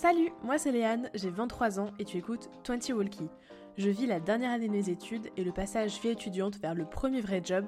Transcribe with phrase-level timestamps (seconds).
[0.00, 3.28] Salut, moi c'est Léane, j'ai 23 ans et tu écoutes 20 Walkie.
[3.76, 6.84] Je vis la dernière année de mes études et le passage vie étudiante vers le
[6.84, 7.64] premier vrai job,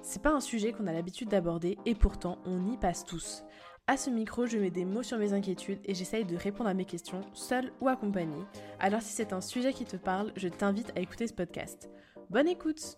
[0.00, 3.44] c'est pas un sujet qu'on a l'habitude d'aborder et pourtant on y passe tous.
[3.86, 6.74] À ce micro, je mets des mots sur mes inquiétudes et j'essaye de répondre à
[6.74, 8.46] mes questions, seule ou accompagnée.
[8.80, 11.90] Alors si c'est un sujet qui te parle, je t'invite à écouter ce podcast.
[12.30, 12.96] Bonne écoute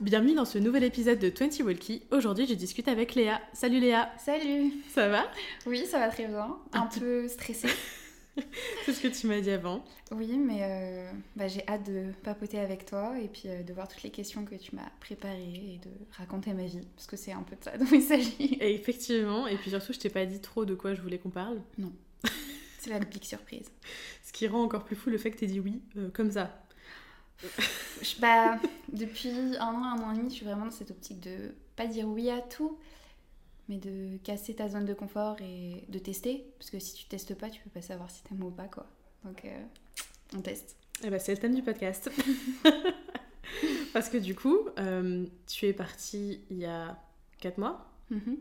[0.00, 2.04] Bienvenue dans ce nouvel épisode de 20 Walkie.
[2.12, 3.40] Aujourd'hui, je discute avec Léa.
[3.52, 5.24] Salut Léa Salut Ça va?
[5.66, 6.56] Oui, ça va très bien.
[6.72, 7.68] Un, peu stressée.
[8.86, 9.84] C'est ce que tu m'as dit avant.
[10.12, 13.88] Oui, mais euh, bah, j'ai hâte de papoter avec toi et puis euh, de voir
[13.88, 17.32] toutes les questions que tu m'as préparées et de raconter ma vie, parce que c'est
[17.32, 18.56] un peu de ça dont il s'agit.
[18.60, 21.30] Et effectivement, et puis surtout, je t'ai pas dit trop de quoi je voulais qu'on
[21.30, 21.60] parle.
[21.76, 21.92] Non.
[22.78, 23.72] C'est la big surprise.
[24.22, 26.64] Ce qui rend encore plus fou le fait que t'aies dit oui, euh, comme ça.
[28.02, 28.58] Je- bah,
[28.92, 31.86] depuis un an, un an et demi, je suis vraiment dans cette optique de pas
[31.86, 32.78] dire oui à tout,
[33.68, 36.44] mais de casser ta zone de confort et de tester.
[36.58, 38.86] Parce que si tu testes pas, tu peux pas savoir si t'aimes ou pas, quoi.
[39.24, 39.62] Donc, euh,
[40.36, 40.76] on teste.
[41.04, 42.10] Eh ben, c'est le thème du podcast.
[43.92, 46.98] Parce que du coup, euh, tu es partie il y a
[47.40, 48.36] 4 mois Mhm.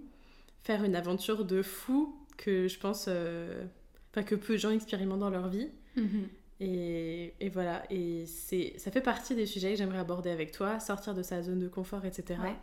[0.64, 3.06] faire une aventure de fou que je pense.
[3.08, 3.66] euh,
[4.12, 5.70] Enfin, que peu de gens expérimentent dans leur vie.
[5.96, 6.28] Mhm.
[6.60, 10.80] Et, et voilà, et c'est, ça fait partie des sujets que j'aimerais aborder avec toi,
[10.80, 12.40] sortir de sa zone de confort, etc.
[12.42, 12.56] Ouais.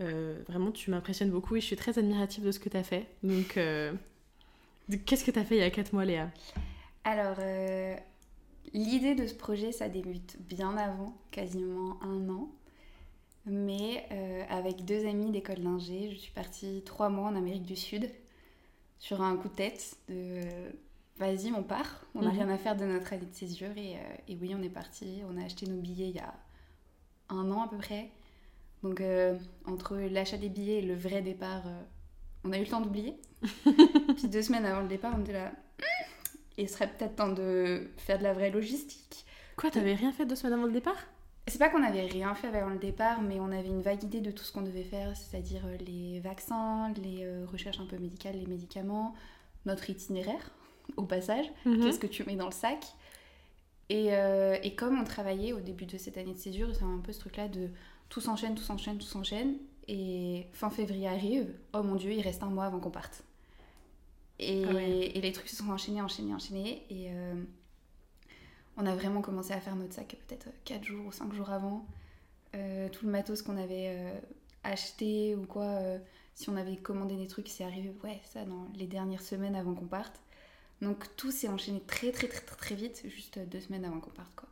[0.00, 2.82] Euh, vraiment, tu m'impressionnes beaucoup et je suis très admirative de ce que tu as
[2.82, 3.06] fait.
[3.22, 3.92] Donc, euh,
[5.06, 6.30] qu'est-ce que tu as fait il y a 4 mois, Léa?
[7.04, 7.94] Alors, euh,
[8.72, 12.50] l'idée de ce projet, ça débute bien avant, quasiment un an.
[13.46, 14.06] Mais
[14.50, 18.10] avec deux amis d'école d'ingé, je suis partie trois mois en Amérique du Sud
[18.98, 20.42] sur un coup de tête de
[21.26, 22.34] vas-y, on part, on n'a Mhm.
[22.36, 23.76] rien à faire de notre année de césure.
[23.76, 26.34] Et, euh, et oui, on est parti, on a acheté nos billets il y a
[27.28, 28.10] un an à peu près.
[28.82, 31.82] Donc, euh, entre l'achat des billets et le vrai départ, euh,
[32.44, 33.14] on a eu le temps d'oublier.
[34.16, 35.52] Puis deux semaines avant le départ, on était là.
[36.58, 39.24] Il serait peut-être temps de faire de la vraie logistique.
[39.56, 40.96] Quoi, t'avais rien fait deux semaines avant le départ?
[41.46, 44.20] C'est pas qu'on avait rien fait avant le départ, mais on avait une vague idée
[44.20, 48.46] de tout ce qu'on devait faire, c'est-à-dire les vaccins, les recherches un peu médicales, les
[48.46, 49.14] médicaments,
[49.66, 50.50] notre itinéraire
[50.96, 51.82] au passage, Mhm.
[51.84, 52.84] qu'est-ce que tu mets dans le sac.
[53.88, 56.98] Et, euh, et comme on travaillait au début de cette année de césure, c'est un
[57.02, 57.68] peu ce truc-là de
[58.08, 59.56] tout s'enchaîne, tout s'enchaîne, tout s'enchaîne.
[59.88, 63.24] Et fin février arrive, oh mon dieu, il reste un mois avant qu'on parte.
[64.38, 65.10] Et, Ah ouais.
[65.14, 66.84] et les trucs se sont enchaînés, enchaînés, enchaînés.
[66.88, 67.34] Et euh,
[68.76, 71.84] on a vraiment commencé à faire notre sac peut-être 4 jours ou 5 jours avant.
[72.54, 74.12] Euh, tout le matos qu'on avait
[74.62, 75.80] acheté ou quoi,
[76.34, 79.74] si on avait commandé des trucs, c'est arrivé, ouais, ça, dans les dernières semaines avant
[79.74, 80.20] qu'on parte.
[80.82, 84.10] Donc tout s'est enchaîné très très très très très vite, juste deux semaines avant qu'on
[84.10, 84.48] parte quoi.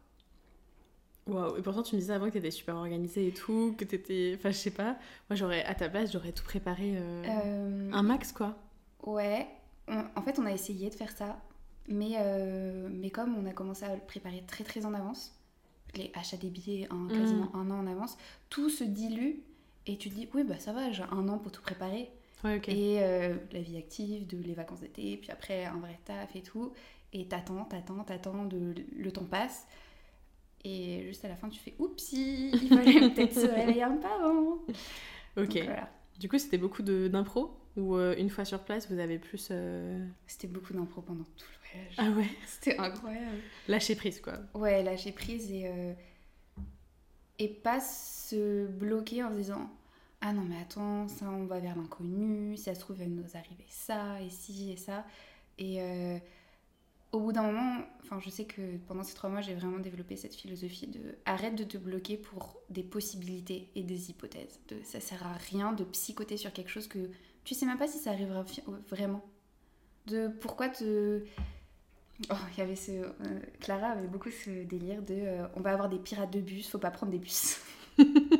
[1.26, 4.32] Waouh, et pourtant tu me disais avant que t'étais super organisée et tout, que t'étais.
[4.36, 4.96] Enfin, je sais pas,
[5.28, 8.56] moi j'aurais, à ta place, j'aurais tout préparé euh, Euh, un max quoi.
[9.02, 9.46] Ouais,
[9.88, 11.38] on- en fait on a essayé de faire ça,
[11.86, 15.34] mais, euh, mais comme on a commencé à le préparer très très en avance,
[15.94, 18.16] les achats des billets un- quasiment un an en avance,
[18.50, 19.40] tout se dilue
[19.86, 22.10] et tu te dis oui bah ça va, j'ai un an pour tout préparer.
[22.44, 22.68] Ouais, ok.
[22.68, 26.42] Et euh, la vie active, de les vacances d'été, puis après un vrai taf et
[26.42, 26.72] tout.
[27.12, 29.66] Et t'attends, t'attends, t'attends, de, le temps passe.
[30.64, 34.06] Et juste à la fin, tu fais oupsie, il fallait peut-être se réveiller un peu
[34.08, 34.58] avant.
[35.36, 35.54] Ok.
[35.54, 35.88] Donc, voilà.
[36.18, 39.48] Du coup, c'était beaucoup de- d'impro Ou euh, une fois sur place, vous avez plus.
[39.50, 41.94] euh, C'était beaucoup d'impro pendant tout le voyage.
[41.98, 43.38] Ah ouais C'était incroyable.
[43.68, 44.38] Lâcher prise quoi.
[44.54, 45.70] Ouais, lâcher prise et,
[47.38, 49.70] et pas se bloquer en se disant
[50.20, 53.22] Ah non, mais attends, ça, on va vers l'inconnu, si ça se trouve, il va
[53.22, 55.04] nous arriver ça, et ci, et ça.
[55.58, 56.18] Et euh,
[57.12, 60.16] au bout d'un moment, enfin, je sais que pendant ces trois mois, j'ai vraiment développé
[60.16, 64.60] cette philosophie de arrête de te bloquer pour des possibilités et des hypothèses.
[64.84, 67.10] Ça sert à rien de psychoter sur quelque chose que
[67.44, 69.24] tu sais même pas si ça arrivera fi- vraiment.
[70.06, 71.24] De pourquoi te.
[72.30, 72.90] Oh, il y avait ce.
[72.92, 76.68] euh, Clara avait beaucoup ce délire de euh, on va avoir des pirates de bus,
[76.68, 77.58] faut pas prendre des bus.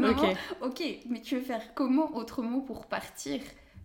[0.60, 0.82] Au Ok.
[1.08, 3.40] mais tu veux faire comment autrement pour partir?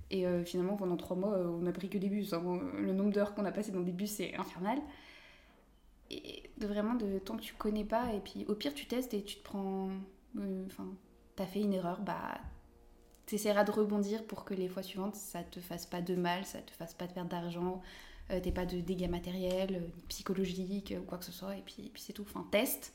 [0.09, 2.33] Et euh, finalement, pendant trois mois, euh, on n'a pris que des bus.
[2.33, 2.43] hein.
[2.45, 4.79] Euh, Le nombre d'heures qu'on a passé dans des bus, c'est infernal.
[6.09, 9.13] Et de vraiment, de tant que tu connais pas, et puis au pire, tu testes
[9.13, 9.89] et tu te prends.
[10.37, 10.87] euh, Enfin,
[11.35, 12.39] t'as fait une erreur, bah.
[13.27, 16.59] T'essaieras de rebondir pour que les fois suivantes, ça te fasse pas de mal, ça
[16.61, 17.81] te fasse pas de perte d'argent,
[18.31, 21.61] euh, t'aies pas de dégâts matériels, euh, psychologiques euh, ou quoi que ce soit, et
[21.61, 22.23] puis, et puis c'est tout.
[22.23, 22.93] Enfin, teste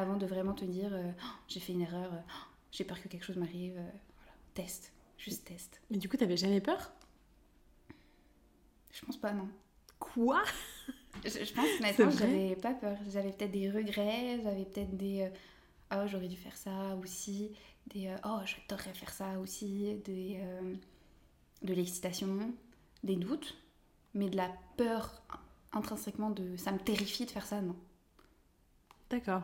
[0.00, 3.00] avant de vraiment te dire euh, Oh, j'ai fait une erreur, euh, Oh, j'ai peur
[3.02, 3.76] que quelque chose m'arrive.
[3.76, 4.32] euh, voilà.
[4.54, 5.80] Teste, juste teste.
[5.90, 6.92] Mais du coup, t'avais jamais peur?
[8.92, 9.48] Je pense pas, non.
[9.98, 10.42] Quoi?
[11.24, 12.96] Je, je pense honnêtement, j'avais pas peur.
[13.08, 15.30] J'avais peut-être des regrets, j'avais peut-être des.
[15.92, 17.50] oh j'aurais dû faire ça aussi,
[17.86, 20.74] des oh j'adorerais faire ça aussi, des, euh,
[21.62, 22.52] de l'excitation,
[23.04, 23.56] des doutes,
[24.14, 25.22] mais de la peur
[25.72, 27.76] intrinsèquement de ça me terrifie de faire ça, non.
[29.10, 29.42] D'accord.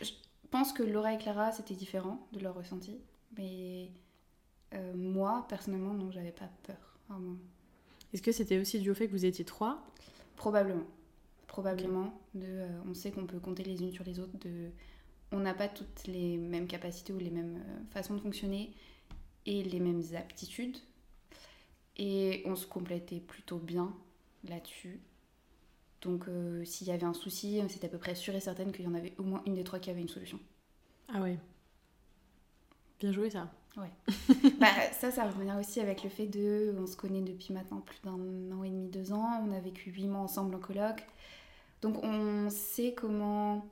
[0.00, 0.12] Je
[0.50, 2.98] pense que Laura et Clara c'était différent de leur ressenti,
[3.36, 3.90] mais
[4.74, 6.98] euh, moi personnellement non j'avais pas peur.
[7.08, 7.36] vraiment.
[8.12, 9.82] Est-ce que c'était aussi dû au fait que vous étiez trois?
[10.36, 10.84] Probablement.
[11.46, 12.20] Probablement.
[12.34, 14.36] De, euh, on sait qu'on peut compter les unes sur les autres.
[14.38, 14.70] De,
[15.32, 18.74] on n'a pas toutes les mêmes capacités ou les mêmes euh, façons de fonctionner
[19.46, 20.76] et les mêmes aptitudes.
[21.96, 23.94] Et on se complétait plutôt bien
[24.44, 25.00] là-dessus.
[26.02, 28.84] Donc euh, s'il y avait un souci, c'était à peu près sûr et certaine qu'il
[28.84, 30.38] y en avait au moins une des trois qui avait une solution.
[31.12, 31.38] Ah ouais.
[33.00, 33.50] Bien joué ça.
[34.60, 36.74] Bah, ça, ça revient aussi avec le fait de.
[36.78, 38.12] On se connaît depuis maintenant plus d'un
[38.52, 39.42] an et demi, deux ans.
[39.46, 41.06] On a vécu huit mois ensemble en coloc.
[41.80, 43.66] Donc on sait comment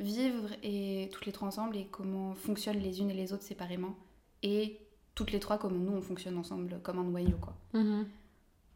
[0.00, 3.94] vivre et toutes les trois ensemble et comment fonctionnent les unes et les autres séparément.
[4.42, 4.80] Et
[5.14, 7.54] toutes les trois, comment nous on fonctionne ensemble comme un noyau quoi.
[7.74, 8.06] Mhm.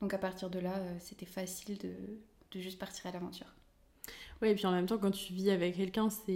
[0.00, 1.92] Donc à partir de là, euh, c'était facile de,
[2.52, 3.46] de juste partir à l'aventure.
[4.40, 6.32] Ouais, et puis en même temps, quand tu vis avec quelqu'un, c'est.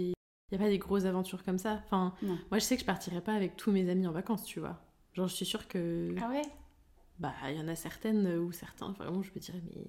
[0.51, 1.81] Il n'y a pas des grosses aventures comme ça.
[1.85, 2.37] Enfin, Non.
[2.49, 4.79] moi je sais que je partirais pas avec tous mes amis en vacances, tu vois.
[5.13, 6.15] Genre, je suis sûre que.
[6.21, 6.41] Ah ouais?
[7.19, 9.83] Bah, il y en a certaines ou certains, vraiment, je me dirais, mais.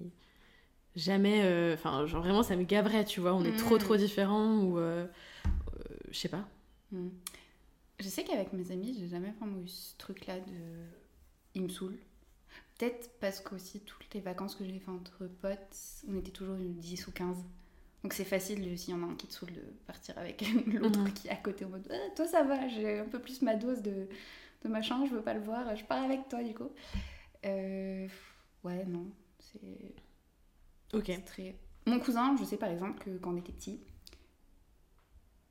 [0.95, 1.43] Jamais.
[1.43, 3.33] euh, Enfin, genre vraiment, ça me gaverait, tu vois.
[3.33, 3.79] On est trop, Mhm.
[3.81, 4.79] trop différents ou.
[4.79, 5.05] euh,
[5.45, 6.45] euh, je sais pas.
[6.91, 7.09] Hmm.
[7.99, 10.85] Je sais qu'avec mes amis, j'ai jamais vraiment eu ce truc-là de.
[11.55, 11.99] Ils me saoulent.
[12.79, 15.77] Peut-être parce qu'aussi, toutes les vacances que j'ai fait entre potes,
[16.07, 17.37] on était toujours une 10 ou 15.
[18.03, 20.99] Donc c'est facile, s'il y en a un qui te saoule, de partir avec l'autre
[21.01, 21.13] Mhm.
[21.13, 23.55] qui est à côté en mode Ah, Toi ça va, j'ai un peu plus ma
[23.55, 24.07] dose de,
[24.63, 26.71] de machin, je veux pas le voir, je pars avec toi du coup.
[27.45, 28.07] Euh,
[28.63, 29.05] ouais, non,
[29.39, 29.93] c'est.
[30.93, 31.11] Ok.
[31.25, 31.55] Très...
[31.85, 33.81] Mon cousin, je sais par exemple que quand on était petit,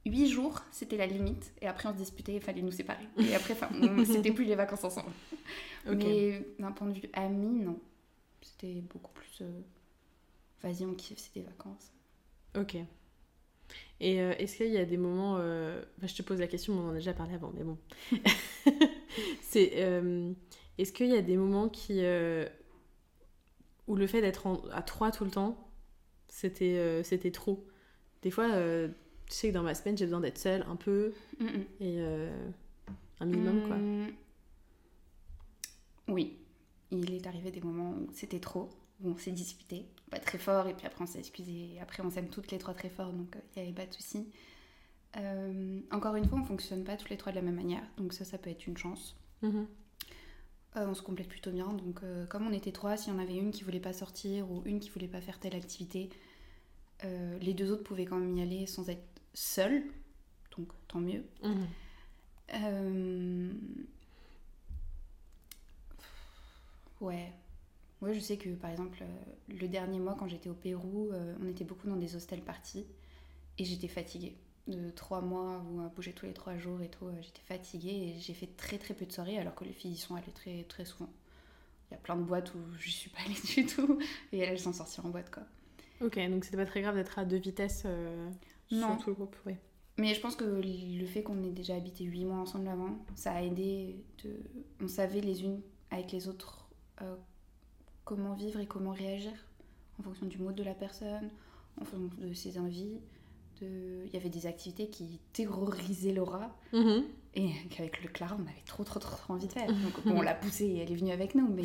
[0.06, 1.52] 8 jours, c'était la limite.
[1.60, 3.04] Et après, on se disputait, il fallait nous séparer.
[3.18, 3.54] Et après,
[4.06, 5.10] c'était plus les vacances ensemble.
[5.86, 7.78] Mais d'un point de vue ami, non.
[8.40, 9.38] C'était beaucoup plus...
[9.42, 9.60] euh,
[10.62, 11.92] Vas-y, on kiffe, c'est des vacances.
[12.56, 12.76] Ok.
[14.00, 15.36] Et euh, est-ce qu'il y a des moments.
[15.38, 17.64] euh, enfin, je te pose la question, mais on en a déjà parlé avant, mais
[17.64, 17.76] bon.
[19.42, 19.72] C'est.
[20.78, 22.00] Est-ce qu'il y a des moments qui.
[23.86, 25.68] où le fait d'être en- à trois tout le temps,
[26.28, 27.66] c'était c'était trop?
[28.22, 28.48] Des fois,
[29.28, 31.64] tu sais que dans ma semaine, j'ai besoin d'être seule un peu Mm, mm.
[31.80, 32.50] et euh,
[33.20, 33.76] un minimum, quoi.
[33.76, 34.08] Hum,
[36.08, 36.38] Oui,
[36.90, 38.70] il est arrivé des moments où c'était trop,
[39.02, 42.02] où on s'est disputé, pas très fort, et puis après on s'est excusé, et après
[42.02, 44.26] on s'aime toutes les trois très fort, donc euh, il n'y avait pas de souci.
[45.16, 48.12] Euh, encore une fois, on fonctionne pas toutes les trois de la même manière, donc
[48.12, 49.16] ça, ça peut être une chance.
[49.42, 49.66] Mhm.
[50.76, 53.18] Euh, on se complète plutôt bien, donc euh, comme on était trois, s'il y en
[53.18, 56.10] avait une qui voulait pas sortir ou une qui voulait pas faire telle activité,
[57.04, 59.82] euh, les deux autres pouvaient quand même y aller sans être seuls,
[60.56, 61.24] donc tant mieux.
[61.42, 61.66] Mhm.
[62.54, 63.52] Euh,
[67.00, 67.32] Ouais.
[68.00, 71.34] Ouais, je sais que par exemple, euh, le dernier mois, quand j'étais au Pérou, euh,
[71.42, 72.86] on était beaucoup dans des hostels parties
[73.58, 74.36] et j'étais fatiguée.
[74.68, 78.20] De trois mois où on bougeait tous les trois jours et tout, j'étais fatiguée et
[78.20, 80.64] j'ai fait très très peu de soirées alors que les filles y sont allées très
[80.64, 81.10] très souvent.
[81.90, 83.98] Il y a plein de boîtes où je suis pas allée du tout
[84.32, 85.44] et elles, elles sont sorties en boîte quoi.
[86.00, 88.30] Ok, donc c'était pas très grave d'être à deux vitesses euh,
[88.70, 88.94] Non.
[88.96, 89.58] sur tout le groupe, ouais.
[89.98, 93.32] Mais je pense que le fait qu'on ait déjà habité 8 mois ensemble avant, ça
[93.32, 93.96] a aidé.
[94.22, 94.30] De...
[94.80, 95.60] On savait les unes
[95.90, 96.68] avec les autres
[97.02, 97.16] euh,
[98.04, 99.32] comment vivre et comment réagir
[99.98, 101.30] en fonction du mode de la personne,
[101.80, 103.00] en fonction de ses envies.
[103.60, 104.04] De...
[104.06, 107.02] Il y avait des activités qui terrorisaient Laura Mhm.
[107.34, 109.66] et qu'avec le Clara, on avait trop, trop, trop, trop envie de faire.
[109.66, 111.48] Donc bon, on l'a poussée et elle est venue avec nous.
[111.48, 111.64] Mais,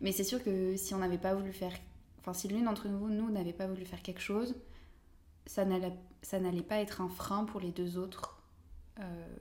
[0.00, 1.72] mais c'est sûr que si on n'avait pas voulu faire.
[2.18, 4.56] Enfin, si l'une d'entre nous, nous n'avait pas voulu faire quelque chose,
[5.48, 8.40] ça n'allait, pas être un frein pour les deux autres.
[9.00, 9.36] euh,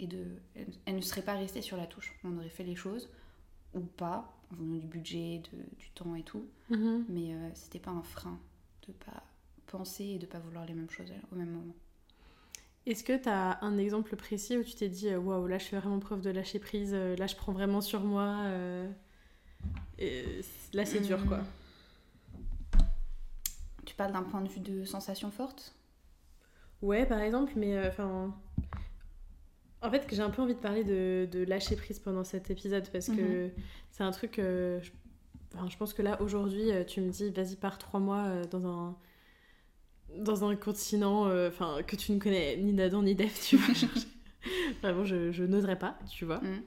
[0.00, 0.24] et de,
[0.86, 2.14] elle, ne serait pas restée sur la touche.
[2.22, 3.10] On aurait fait les choses,
[3.74, 6.46] ou pas, en fonction du budget, de, du temps et tout.
[6.70, 7.04] Mhm.
[7.08, 8.38] Mais euh, c'était pas un frein
[8.86, 9.24] de pas
[9.66, 11.74] penser et de pas vouloir les mêmes choses au même moment.
[12.86, 15.64] Est-ce que tu as un exemple précis où tu t'es dit euh, waouh, là je
[15.64, 18.88] fais vraiment preuve de lâcher prise, euh, là je prends vraiment sur moi euh,
[19.98, 20.40] et
[20.72, 21.38] Là c'est dur quoi.
[21.38, 21.44] Hum.
[23.98, 25.74] Tu parles d'un point de vue de sensation forte?
[26.82, 28.32] Ouais, par exemple, mais euh, enfin.
[29.82, 32.88] en fait, j'ai un peu envie de parler de, de lâcher prise pendant cet épisode
[32.90, 33.50] parce que
[33.90, 34.38] c'est un truc.
[34.38, 35.76] euh, je...
[35.76, 38.96] pense que là aujourd'hui, euh, tu me dis vas-y, pars trois mois dans un
[40.16, 41.50] dans un continent euh,
[41.86, 43.74] que tu ne connais ni d'Adam ni d'Ève, tu vois.
[44.82, 46.42] Vraiment, je, je n'oserais pas, tu vois.
[46.42, 46.62] Mhm.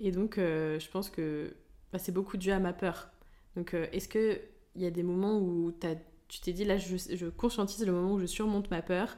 [0.00, 1.54] Et donc, euh, je pense que
[1.92, 3.10] bah, c'est beaucoup dû à ma peur.
[3.56, 4.40] Donc, euh, est-ce qu'il
[4.76, 5.96] y a des moments où t'as-
[6.28, 9.16] tu t'es dit, là, je, je conscientise le moment où je surmonte ma peur,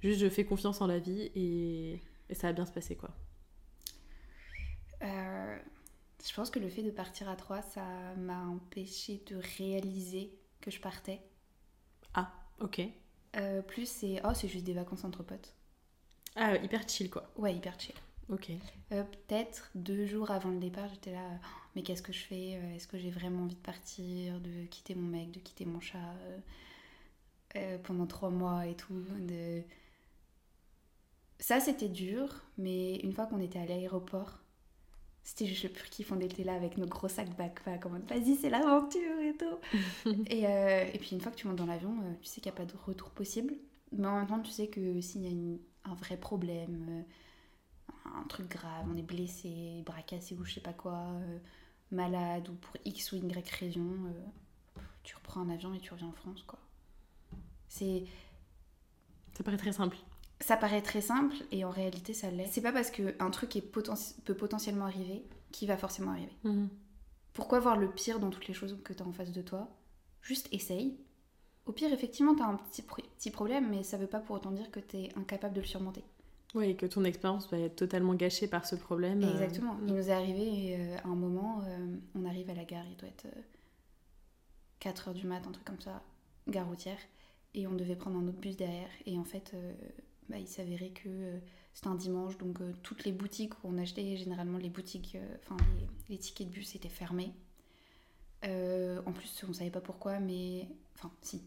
[0.00, 3.10] juste je fais confiance en la vie et, et ça va bien se passer quoi
[5.02, 5.58] Euh,
[6.26, 7.84] je pense que le fait de partir à trois, ça
[8.16, 11.20] m'a empêché de réaliser que je partais.
[12.14, 12.80] Ah, ok.
[13.36, 15.54] Euh, plus c'est oh c'est juste des vacances entre potes.
[16.36, 17.30] Ah, hyper chill quoi.
[17.36, 17.94] Ouais hyper chill.
[18.28, 18.50] Ok.
[18.92, 22.56] Euh, Peut-être deux jours avant le départ, j'étais là, oh, mais qu'est-ce que je fais
[22.56, 25.80] Euh, Est-ce que j'ai vraiment envie de partir, de quitter mon mec, de quitter mon
[25.80, 26.38] chat euh,
[27.56, 29.62] euh, pendant trois mois et tout de...
[31.40, 34.40] Ça c'était dur, mais une fois qu'on était à l'aéroport,
[35.24, 38.08] c'était je sais plus qui on était là avec nos gros sacs backpack en mode
[38.08, 40.10] vas-y c'est l'aventure et tout.
[40.30, 42.52] et, euh, et puis une fois que tu montes dans l'avion, euh, tu sais qu'il
[42.52, 43.54] n'y a pas de retour possible,
[43.92, 47.02] mais en même temps tu sais que s'il y a une- un vrai problème, euh,
[48.16, 51.38] un truc grave, on est blessé, bras cassés ou je sais pas quoi, euh,
[51.90, 56.08] malade ou pour X ou Y raison, euh, tu reprends un avion et tu reviens
[56.08, 56.58] en France quoi.
[57.68, 58.04] C'est
[59.36, 59.96] Ça paraît très simple.
[60.40, 62.46] ça paraît très simple et en réalité ça l'est.
[62.46, 66.32] C'est pas parce qu'un truc est poten- peut potentiellement arriver qu'il va forcément arriver.
[66.44, 66.68] Mhm.
[67.34, 69.68] Pourquoi voir le pire dans toutes les choses que tu as en face de toi?
[70.22, 70.98] Juste essaye.
[71.66, 74.50] Au pire, effectivement, tu as un petit, petit problème, mais ça veut pas pour autant
[74.50, 76.02] dire que tu es incapable de le surmonter.
[76.54, 79.22] Oui, et que ton expérience va être totalement gâchée par ce problème.
[79.22, 79.76] euh, Exactement.
[79.86, 82.96] Il nous est arrivé euh, à un moment, euh, on arrive à la gare, il
[82.96, 83.26] doit être
[84.80, 86.02] 4h du mat, un truc comme ça,
[86.48, 86.98] gare routière,
[87.54, 88.88] et on devait prendre un autre bus derrière.
[89.06, 89.74] Et en fait, euh,
[90.28, 91.38] bah, il s'avérait que euh,
[91.74, 95.36] c'était un dimanche, donc euh, toutes les boutiques où on achetait, généralement les boutiques, euh,
[95.44, 97.32] enfin les, les tickets de bus étaient fermés.
[98.44, 100.68] Euh, en plus, on savait pas pourquoi, mais.
[100.94, 101.42] Enfin, si.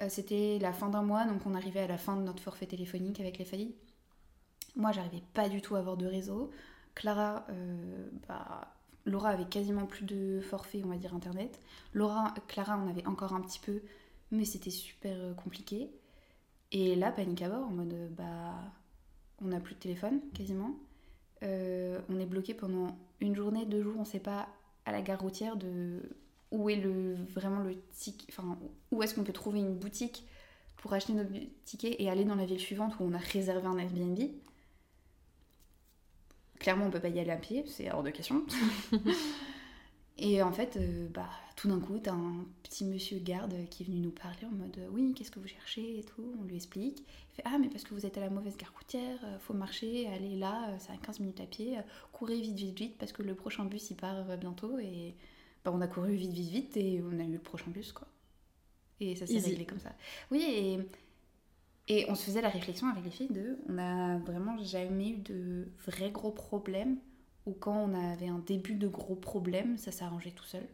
[0.00, 2.66] Euh, c'était la fin d'un mois, donc on arrivait à la fin de notre forfait
[2.66, 3.74] téléphonique avec les familles.
[4.76, 6.50] Moi, j'arrivais pas du tout à avoir de réseau.
[6.94, 8.74] Clara, euh, bah,
[9.04, 11.60] Laura avait quasiment plus de forfait, on va dire, internet.
[11.92, 13.82] Laura, Clara en avait encore un petit peu,
[14.30, 15.90] mais c'était super euh, compliqué.
[16.70, 18.54] Et là, panique à bord, en mode, euh, bah,
[19.42, 20.74] on n'a plus de téléphone, quasiment.
[21.44, 24.48] On est bloqué pendant une journée, deux jours, on sait pas,
[24.84, 26.00] à la gare routière de
[26.52, 28.56] où est le, vraiment le ticket, enfin,
[28.92, 30.24] où est-ce qu'on peut trouver une boutique
[30.76, 31.30] pour acheter notre
[31.64, 34.18] ticket et aller dans la ville suivante où on a réservé un Airbnb.
[36.62, 38.44] Clairement, on peut pas y aller à pied, c'est hors de question.
[40.16, 43.86] et en fait, euh, bah, tout d'un coup, t'as un petit monsieur garde qui est
[43.86, 46.36] venu nous parler en mode Oui, qu'est-ce que vous cherchez et tout.
[46.40, 47.00] On lui explique.
[47.00, 49.54] Il fait Ah, mais parce que vous êtes à la mauvaise gare routière, euh, faut
[49.54, 53.10] marcher, aller là, c'est à 15 minutes à pied, euh, courez vite, vite, vite, parce
[53.10, 54.78] que le prochain bus il part bientôt.
[54.78, 55.16] Et
[55.64, 58.06] bah, on a couru vite, vite, vite, et on a eu le prochain bus, quoi.
[59.00, 59.90] Et ça s'est réglé comme ça.
[60.30, 60.78] Oui, et.
[61.88, 65.18] Et on se faisait la réflexion avec les filles de, on n'a vraiment jamais eu
[65.18, 66.98] de vrais gros problèmes,
[67.44, 70.66] ou quand on avait un début de gros problème, ça s'arrangeait tout seul.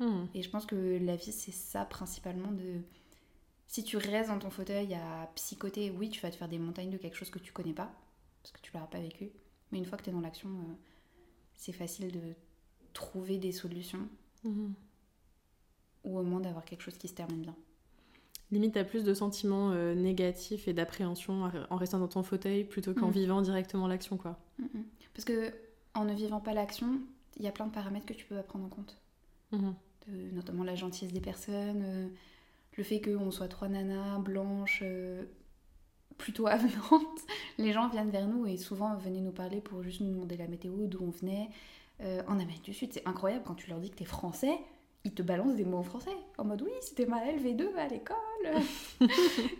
[0.00, 0.28] Mhm.
[0.34, 2.80] Et je pense que la vie, c'est ça principalement de...
[3.66, 6.90] Si tu restes dans ton fauteuil à psychoter, oui, tu vas te faire des montagnes
[6.90, 7.90] de quelque chose que tu connais pas,
[8.42, 9.30] parce que tu l'auras pas vécu.
[9.72, 10.74] Mais une fois que tu es dans l'action, euh,
[11.54, 12.34] c'est facile de
[12.92, 14.06] trouver des solutions,
[14.44, 14.74] Mhm.
[16.04, 17.56] ou au moins d'avoir quelque chose qui se termine bien.
[18.54, 22.94] Limite, t'as plus de sentiments euh, négatifs et d'appréhension en restant dans ton fauteuil plutôt
[22.94, 23.12] qu'en Mhm.
[23.12, 24.38] vivant directement l'action, quoi.
[24.58, 24.84] Mhm.
[25.12, 25.52] Parce que
[25.94, 27.00] en ne vivant pas l'action,
[27.36, 28.96] il y a plein de paramètres que tu peux pas prendre en compte.
[29.52, 29.74] Mhm.
[30.08, 32.08] de- notamment la gentillesse des personnes, euh,
[32.76, 35.24] le fait qu'on soit trois nanas blanches, euh,
[36.18, 37.20] plutôt avenantes.
[37.58, 40.46] Les gens viennent vers nous et souvent venaient nous parler pour juste nous demander la
[40.46, 41.48] météo, d'où on venait.
[42.28, 44.58] En Amérique du Sud, c'est incroyable quand tu leur dis que t'es français,
[45.04, 46.16] ils te balancent des mots en français.
[46.38, 48.16] En mode oui, c'était ma LV2 à l'école.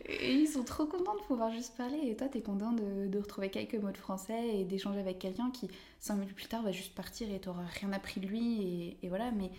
[0.07, 1.99] et ils sont trop contents de pouvoir juste parler.
[2.05, 5.50] Et toi, t'es content de, de retrouver quelques mots de français et d'échanger avec quelqu'un
[5.50, 5.69] qui,
[6.00, 8.62] cinq minutes plus tard, va juste partir et t'auras rien appris de lui.
[8.62, 9.50] Et, et voilà, mais,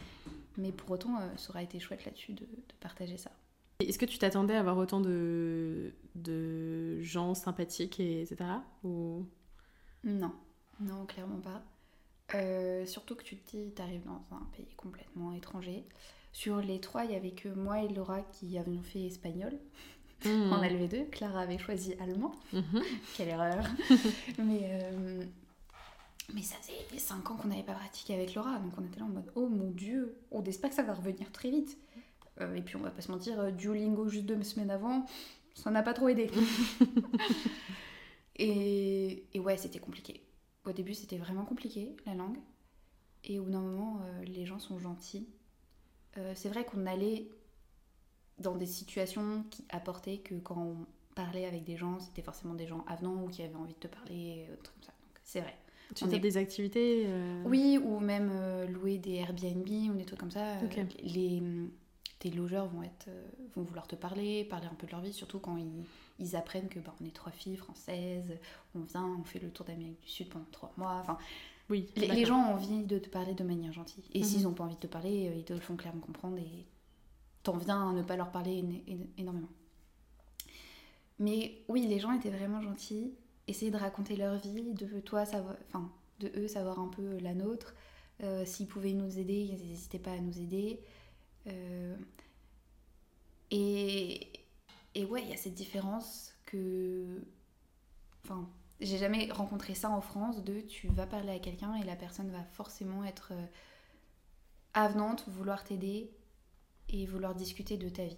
[0.57, 3.31] mais pour autant, euh, ça aurait été chouette là-dessus de, de partager ça.
[3.79, 8.45] Est-ce que tu t'attendais à avoir autant de, de gens sympathiques, et etc.
[8.83, 9.25] Ou...
[10.03, 10.31] Non,
[10.79, 11.61] non, clairement pas.
[12.33, 15.85] Euh, surtout que tu te dis, t'arrives dans un pays complètement étranger.
[16.35, 19.57] Sur les trois, il y avait que moi et Laura qui avions fait espagnol
[20.25, 21.09] en LV2.
[21.09, 22.33] Clara avait choisi allemand.
[22.51, 22.83] Mhm.
[23.15, 23.63] Quelle erreur.
[24.37, 25.23] mais, euh,
[26.33, 28.59] mais ça faisait 5 ans qu'on n'avait pas pratiqué avec Laura.
[28.59, 31.31] Donc on était là en mode, oh mon dieu, on espère que ça va revenir
[31.31, 31.77] très vite.
[32.41, 35.05] Euh, et puis on va pas se mentir, euh, Duolingo juste deux semaines avant,
[35.53, 36.29] ça n'a pas trop aidé.
[38.35, 40.21] et, et ouais, c'était compliqué.
[40.65, 42.39] Au début, c'était vraiment compliqué, la langue.
[43.23, 45.29] Et au bout d'un moment, euh, les gens sont gentils.
[46.17, 47.27] Euh, c'est vrai qu'on allait
[48.39, 52.67] dans des situations qui apportaient que quand on parlait avec des gens, c'était forcément des
[52.67, 54.91] gens avenants ou qui avaient envie de te parler, euh, trucs comme ça.
[54.91, 55.55] Donc c'est vrai.
[55.95, 59.93] Tu On fais est- des activités euh, Oui, ou même euh, louer des Airbnb ou
[59.97, 60.57] des trucs comme ça.
[61.03, 61.41] Les,
[62.19, 63.07] tes logeurs vont, être,
[63.55, 65.83] vont vouloir te parler, parler un peu de leur vie, surtout quand ils,
[66.19, 68.33] ils apprennent que bah, on est trois filles françaises,
[68.73, 70.97] on vient, on fait le tour d'Amérique du Sud pendant trois mois.
[71.01, 71.17] Enfin,
[71.69, 71.89] Oui.
[71.95, 74.03] les, gens ont envie de te parler de manière gentille.
[74.13, 74.25] Et Mhm.
[74.25, 76.65] s'ils n'ont pas envie de te parler, euh, ils te le font clairement comprendre et
[77.43, 78.63] t'en viens à ne pas leur parler
[79.17, 79.49] énormément.
[81.19, 83.13] Mais oui, les gens étaient vraiment gentils,
[83.47, 87.33] essayaient de raconter leur vie, de toi savoir, enfin, de eux savoir un peu la
[87.33, 87.73] nôtre.
[88.23, 90.79] Euh, S'ils pouvaient nous aider, ils n'hésitaient pas à nous aider.
[91.47, 91.95] Euh,
[93.51, 94.27] et,
[94.93, 97.21] et ouais, il y a cette différence que.
[98.23, 98.47] Enfin,
[98.81, 102.29] j'ai jamais rencontré ça en France de tu vas parler à quelqu'un et la personne
[102.29, 103.45] va forcément être euh,
[104.73, 106.11] avenante, vouloir t'aider
[106.89, 108.17] et vouloir discuter de ta vie.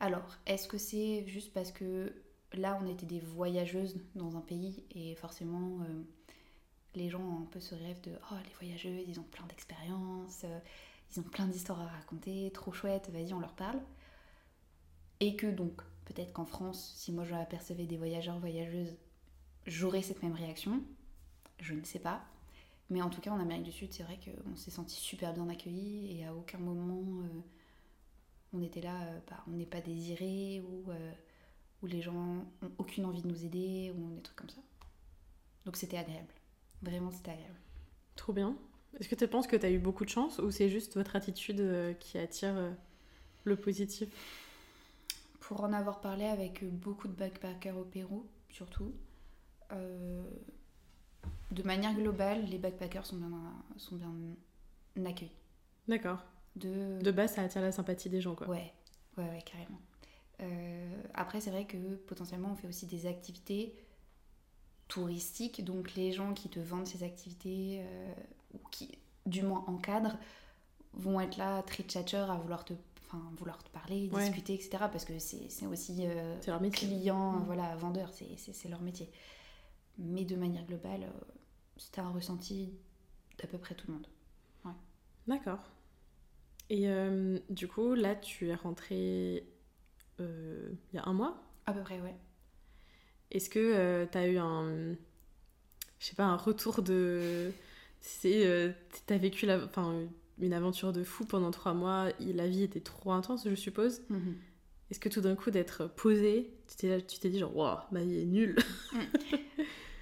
[0.00, 2.12] Alors, est-ce que c'est juste parce que
[2.52, 6.02] là on était des voyageuses dans un pays et forcément euh,
[6.94, 10.42] les gens ont un peu ce rêve de oh les voyageuses ils ont plein d'expériences,
[10.44, 10.58] euh,
[11.10, 13.80] ils ont plein d'histoires à raconter, trop chouette, vas-y on leur parle.
[15.20, 18.96] Et que donc peut-être qu'en France, si moi je apercevais des voyageurs voyageuses,
[19.66, 20.82] j'aurais cette même réaction.
[21.60, 22.24] Je ne sais pas.
[22.90, 25.48] Mais en tout cas, en Amérique du Sud, c'est vrai qu'on s'est senti super bien
[25.48, 27.40] accueillis et à aucun moment euh,
[28.52, 31.12] on était là, euh, bah, on n'est pas désiré ou euh,
[31.82, 34.60] où les gens ont aucune envie de nous aider ou des trucs comme ça.
[35.64, 36.32] Donc c'était agréable.
[36.82, 37.58] Vraiment, c'était agréable.
[38.14, 38.56] Trop bien.
[39.00, 41.16] Est-ce que tu penses que tu as eu beaucoup de chance ou c'est juste votre
[41.16, 42.54] attitude qui attire
[43.44, 44.08] le positif?
[45.40, 48.94] Pour en avoir parlé avec beaucoup de backpackers au Pérou, surtout,
[49.70, 53.30] de manière globale, les backpackers sont bien,
[53.76, 55.30] sont bien accueillis.
[55.88, 56.18] D'accord.
[56.56, 57.00] De...
[57.02, 58.48] De base, ça attire la sympathie des gens, quoi.
[58.48, 58.72] Ouais,
[59.18, 59.80] ouais, ouais, carrément.
[60.42, 63.74] Euh, après, c'est vrai que potentiellement, on fait aussi des activités
[64.88, 65.64] touristiques.
[65.64, 68.12] Donc, les gens qui te vendent ces activités, euh,
[68.54, 70.16] ou qui, du moins, encadrent,
[70.94, 72.72] vont être là très tchatcheurs à vouloir te,
[73.38, 74.24] vouloir te parler, Ouais.
[74.24, 74.70] discuter, etc.
[74.90, 76.38] Parce que c'est aussi euh,
[76.70, 77.44] client, Mm.
[77.44, 79.10] voilà, vendeur, c'est leur métier.
[79.98, 81.32] Mais de manière globale, euh,
[81.76, 82.72] c'était un ressenti
[83.38, 84.06] d'à peu près tout le monde.
[85.26, 85.58] D'accord.
[86.70, 89.44] Et euh, du coup, là, tu es rentrée
[90.20, 91.42] euh, il y a un mois?
[91.66, 92.14] À peu près, ouais.
[93.32, 94.94] Est-ce que tu as eu un,
[95.98, 97.50] je sais pas, un retour de,
[98.00, 98.72] c'est, euh,
[99.06, 100.00] t'as vécu la, enfin,
[100.38, 102.10] une aventure de fou pendant trois mois.
[102.20, 104.02] La vie était trop intense, je suppose?
[104.08, 104.36] Mhm.
[104.90, 108.04] Est-ce que tout d'un coup d'être posé, tu t'es, tu t'es dit genre, waouh, ma
[108.04, 108.56] vie est nulle?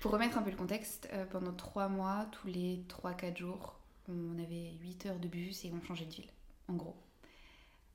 [0.04, 4.38] Pour remettre un peu le contexte, euh, pendant trois mois, tous les 3-4 jours, on
[4.38, 6.28] avait 8 heures de bus et on changeait de ville,
[6.68, 6.94] en gros.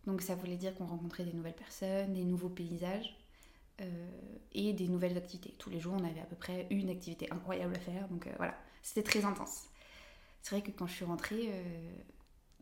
[0.08, 3.16] Donc ça voulait dire qu'on rencontrait des nouvelles personnes, des nouveaux paysages
[3.82, 4.10] euh,
[4.54, 5.54] et des nouvelles activités.
[5.60, 8.34] Tous les jours, on avait à peu près une activité incroyable à faire, donc euh,
[8.38, 9.66] voilà, c'était très intense.
[10.42, 11.64] C'est vrai que quand je suis rentrée,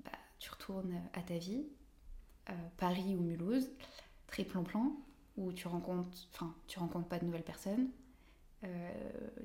[0.03, 1.63] bah, tu retournes à ta vie,
[2.75, 3.71] Paris ou Mulhouse,
[4.27, 4.91] très plan-plan,
[5.37, 7.87] où tu rencontres, enfin, tu rencontres pas de nouvelles personnes.
[8.63, 8.91] Euh,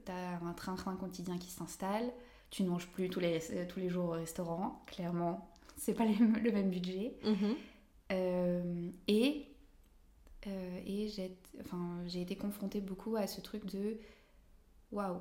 [0.05, 2.11] t'as un train-train quotidien qui s'installe,
[2.51, 6.15] tu ne manges plus tous les, tous les jours au restaurant, clairement, c'est pas les-
[6.17, 7.15] le même budget.
[8.13, 9.47] Euh, et
[10.47, 13.99] euh, et j'ai enfin, j'ai été confrontée beaucoup à ce truc de
[14.93, 15.21] waouh,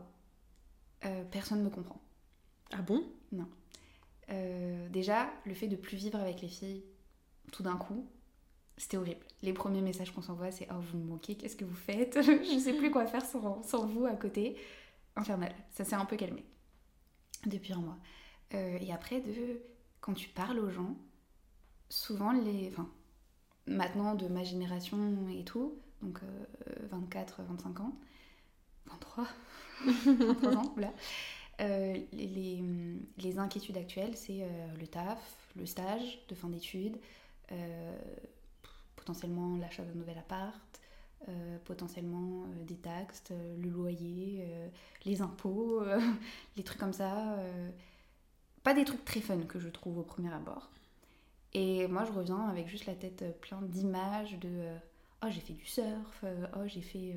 [1.32, 2.02] personne ne me comprend.
[2.72, 3.04] Ah bon?
[4.30, 6.84] Euh, déjà, le fait de plus vivre avec les filles
[7.52, 8.06] tout d'un coup,
[8.82, 9.24] c'était horrible.
[9.44, 12.20] Les premiers messages qu'on s'envoie, c'est Oh, vous me moquez, qu'est-ce que vous faites?
[12.22, 14.58] Je sais plus quoi faire sans, sans vous à côté.
[15.16, 15.54] Infernal.
[15.72, 16.44] Ça s'est un peu calmé
[17.46, 17.98] depuis un mois.
[18.56, 19.62] Euh, et après, de,
[20.00, 20.96] quand tu parles aux gens,
[21.90, 22.70] souvent les.
[22.70, 22.90] Enfin,
[23.68, 27.94] maintenant de ma génération et tout, donc euh, 24, 25 ans,
[28.88, 29.28] 23,
[29.86, 30.92] 23 ans, voilà.
[31.60, 32.64] Euh, les,
[33.20, 35.20] les, inquiétudes actuelles, c'est euh, le taf,
[35.56, 36.98] le stage de fin d'études,
[37.52, 38.00] euh,
[39.02, 40.80] potentiellement l'achat d'un nouvel appart,
[41.28, 44.46] euh, potentiellement euh, des taxes, euh, le loyer,
[45.06, 45.84] les impôts,
[46.58, 47.38] les trucs comme ça.
[48.64, 50.70] pas des trucs très fun que je trouve au premier abord.
[51.54, 54.50] Et moi, je reviens avec juste la tête pleine d'images de
[55.24, 56.24] oh j'ai fait du surf,
[56.56, 57.16] oh j'ai fait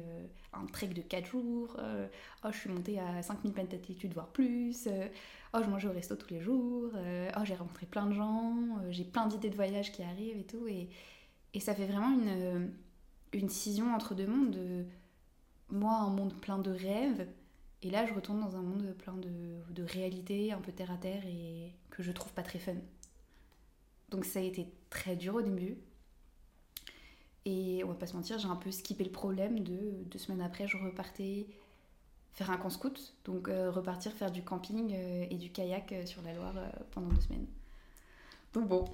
[0.53, 1.77] un trek de 4 jours,
[2.45, 4.89] oh je suis montée à 5000 mètres d'altitude voire plus,
[5.55, 8.55] oh je mangeais au resto tous les jours, oh j'ai rencontré plein de gens,
[8.91, 10.67] j'ai plein d'idées de voyage qui arrivent et tout.
[10.67, 10.89] Et,
[11.55, 12.67] et ça fait vraiment une, euh,
[13.33, 14.51] une scission entre deux mondes.
[14.51, 14.85] De,
[15.71, 17.27] moi, un monde plein de rêves,
[17.83, 19.31] et là je retourne dans un monde plein de,
[19.71, 22.75] de réalité, un peu terre à terre et que je trouve pas très fun.
[24.11, 25.79] Donc ça a été très dur au début.
[27.47, 30.41] Et on va pas se mentir, j'ai un peu skippé le problème de deux semaines
[30.41, 31.47] après, je repartais
[32.33, 36.23] faire un camp scout, donc euh, repartir faire du camping euh, et du kayak sur
[36.23, 36.55] la Loire
[36.91, 37.47] pendant deux semaines.
[38.55, 38.85] Donc bon,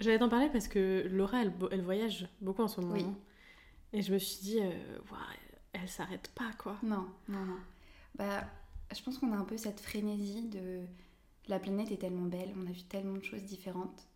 [0.00, 2.94] J'allais t'en parler parce que Laura, elle, elle voyage beaucoup en ce moment.
[2.94, 3.06] Oui.
[3.92, 5.18] Et je me suis dit, euh, Ouah,
[5.72, 6.76] elle s'arrête pas, quoi.
[6.82, 7.58] Non, non, non.
[8.16, 8.44] Bah,
[8.94, 10.80] je pense qu'on a un peu cette frénésie de
[11.48, 14.06] la planète est tellement belle, on a vu tellement de choses différentes,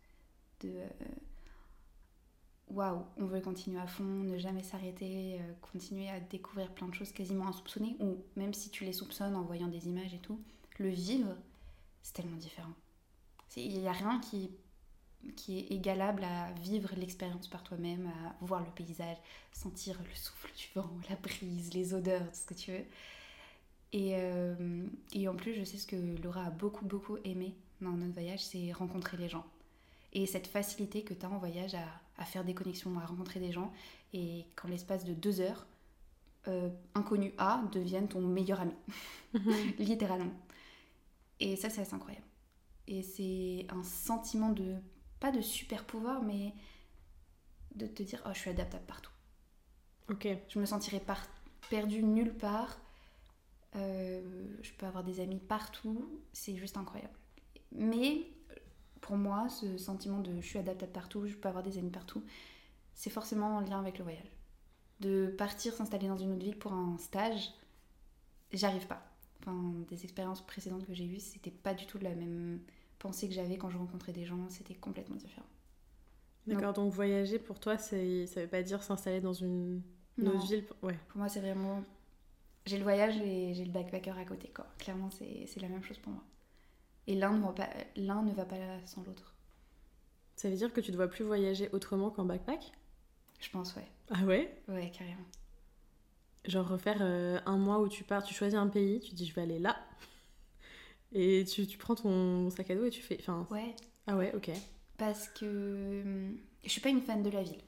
[0.61, 0.89] de euh,
[2.69, 6.93] waouh, on veut continuer à fond, ne jamais s'arrêter, euh, continuer à découvrir plein de
[6.93, 10.39] choses quasiment insoupçonnées, ou même si tu les soupçonnes en voyant des images et tout,
[10.79, 11.35] le vivre,
[12.01, 12.73] c'est tellement différent.
[13.57, 14.51] Il n'y a rien qui,
[15.35, 19.17] qui est égalable à vivre l'expérience par toi-même, à voir le paysage,
[19.51, 22.85] sentir le souffle du vent, la brise, les odeurs, tout ce que tu veux.
[23.93, 27.91] Et, euh, et en plus, je sais ce que Laura a beaucoup, beaucoup aimé dans
[27.91, 29.45] notre voyage, c'est rencontrer les gens.
[30.13, 31.85] Et cette facilité que tu as en voyage à,
[32.17, 33.71] à, faire des connexions, à rencontrer des gens,
[34.13, 35.65] et qu'en l'espace de deux heures,
[36.47, 38.73] euh, inconnu A devienne ton meilleur ami,
[39.33, 39.53] mhm.
[39.79, 40.33] littéralement.
[41.39, 42.25] Et ça, c'est assez incroyable.
[42.87, 44.75] Et c'est un sentiment de,
[45.19, 46.53] pas de super pouvoir, mais
[47.75, 49.11] de te dire, oh, je suis adaptable partout.
[50.09, 50.27] Ok.
[50.49, 51.25] Je me sentirais par...
[51.69, 52.77] perdue nulle part
[53.75, 54.21] euh,
[54.61, 57.13] je peux avoir des amis partout, c'est juste incroyable.
[57.73, 58.27] Mais
[59.01, 62.23] pour moi, ce sentiment de je suis adaptable partout, je peux avoir des amis partout,
[62.93, 64.31] c'est forcément en lien avec le voyage.
[65.01, 67.51] De partir s'installer dans une autre ville pour un stage,
[68.53, 69.05] j'arrive pas.
[69.41, 72.61] Enfin, des expériences précédentes que j'ai eues, c'était pas du tout la même
[73.05, 75.45] pensée que j'avais quand je rencontrais des gens, c'était complètement différent.
[76.47, 79.81] D'accord, donc voyager pour toi, ça veut pas dire s'installer dans une
[80.21, 80.97] autre ville ouais.
[81.09, 81.83] Pour moi, c'est vraiment
[82.65, 84.65] j'ai le voyage et j'ai le backpacker à côté, quoi.
[84.79, 86.23] Clairement, c'est la même chose pour moi.
[87.05, 89.35] Et l'un ne, va pas, ne va pas sans l'autre.
[90.35, 92.71] Ça veut dire que tu ne dois plus voyager autrement qu'en backpack?
[93.39, 93.87] Je pense, ouais.
[94.09, 94.59] Ah ouais?
[94.67, 95.25] Ouais, carrément.
[96.45, 99.33] Genre refaire euh, un mois où tu pars, tu choisis un pays, tu dis je
[99.35, 99.77] vais aller là.
[101.17, 103.17] Et tu, tu prends ton sac à dos et tu fais...
[103.21, 103.73] Enfin, ouais.
[104.05, 104.51] Ah ouais, ok.
[104.97, 106.03] Parce que
[106.63, 107.61] je suis pas une fan de la ville.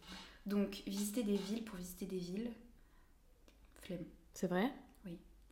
[0.45, 2.51] Donc visiter des villes pour visiter des villes,
[3.81, 4.05] flemme.
[4.33, 4.71] C'est vrai?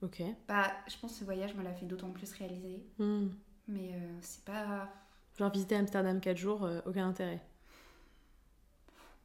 [0.02, 0.22] Ok.
[0.48, 2.86] Bah, je pense que ce voyage me l'a fait d'autant plus réaliser.
[3.00, 3.30] Hmm.
[3.68, 4.94] Mais euh, c'est pas.
[5.40, 7.42] Genre visiter Amsterdam 4 jours, euh, aucun intérêt.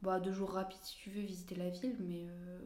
[0.01, 2.59] Bah, deux jours rapides si tu veux visiter la ville, mais euh,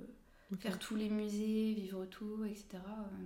[0.60, 2.78] faire tous les musées, vivre tout, etc.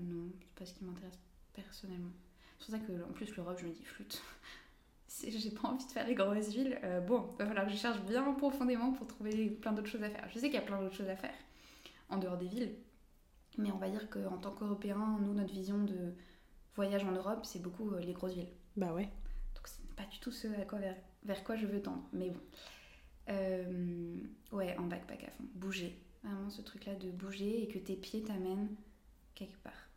[0.02, 1.20] non, c'est pas ce qui m'intéresse
[1.54, 2.12] personnellement.
[2.60, 4.22] C'est pour ça que, en plus, l'Europe, je me dis flûte.
[5.24, 6.80] J'ai pas envie de faire les grosses villes.
[7.08, 10.28] bon, va falloir que je cherche bien profondément pour trouver plein d'autres choses à faire.
[10.30, 11.34] Je sais qu'il y a plein d'autres choses à faire
[12.10, 12.76] en dehors des villes,
[13.58, 16.13] mais on va dire qu'en tant qu'Européens, nous, notre vision de
[16.76, 18.54] voyage en Europe, c'est beaucoup euh, les grosses villes.
[18.78, 19.10] Bah ouais.
[19.56, 20.80] Donc c'est pas du tout ce à quoi,
[21.24, 22.08] vers, quoi je veux tendre.
[22.13, 22.39] Mais bon.
[23.30, 24.17] Euh,
[24.52, 25.43] ouais, en backpack à fond.
[25.56, 26.00] Bouger.
[26.24, 28.76] Vraiment ce truc-là de bouger et que tes pieds t'amènent
[29.36, 29.88] quelque part.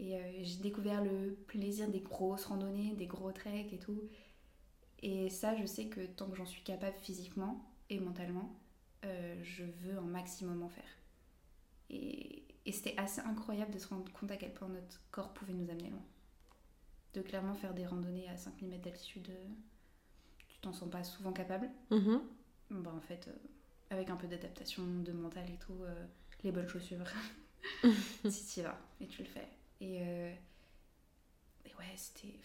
[0.00, 4.02] Et euh, j'ai découvert le plaisir des grosses randonnées, des gros treks et tout.
[5.02, 8.54] Et ça, je sais que tant que j'en suis capable physiquement et mentalement,
[9.02, 10.98] je veux un maximum en faire.
[11.88, 15.54] Et, et c'était assez incroyable de se rendre compte à quel point notre corps pouvait
[15.54, 16.04] nous amener loin.
[17.14, 19.48] De clairement faire des randonnées à 5000 mètres d'altitude, euh,
[20.48, 21.68] tu t'en sens pas souvent capable.
[21.90, 22.20] Mm-hmm.
[22.70, 23.32] Bah, en fait, euh,
[23.90, 26.06] avec un peu d'adaptation, de mental et tout, euh,
[26.44, 27.04] les bonnes chaussures,
[28.28, 29.48] si tu y vas et tu le fais.
[29.80, 32.38] Et, et ouais, c'était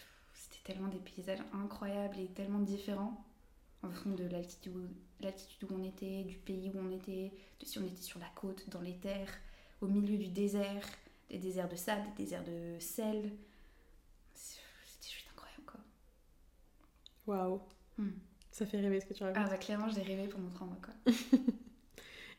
[0.63, 3.23] tellement des paysages incroyables et tellement différents
[3.83, 7.85] en fonction de l'altitude où on était, du pays où on était, de si on
[7.85, 9.31] était sur la côte, dans les terres,
[9.81, 10.85] au milieu du désert,
[11.29, 13.31] des déserts de sable, des déserts de sel.
[14.33, 15.79] C'était juste incroyable, quoi.
[17.27, 17.61] Waouh.
[17.97, 18.11] Hmm.
[18.51, 19.43] Ça fait rêver ce que tu racontes.
[19.45, 20.93] Ah bah clairement, j'ai rêvé pendant trois mois, quoi.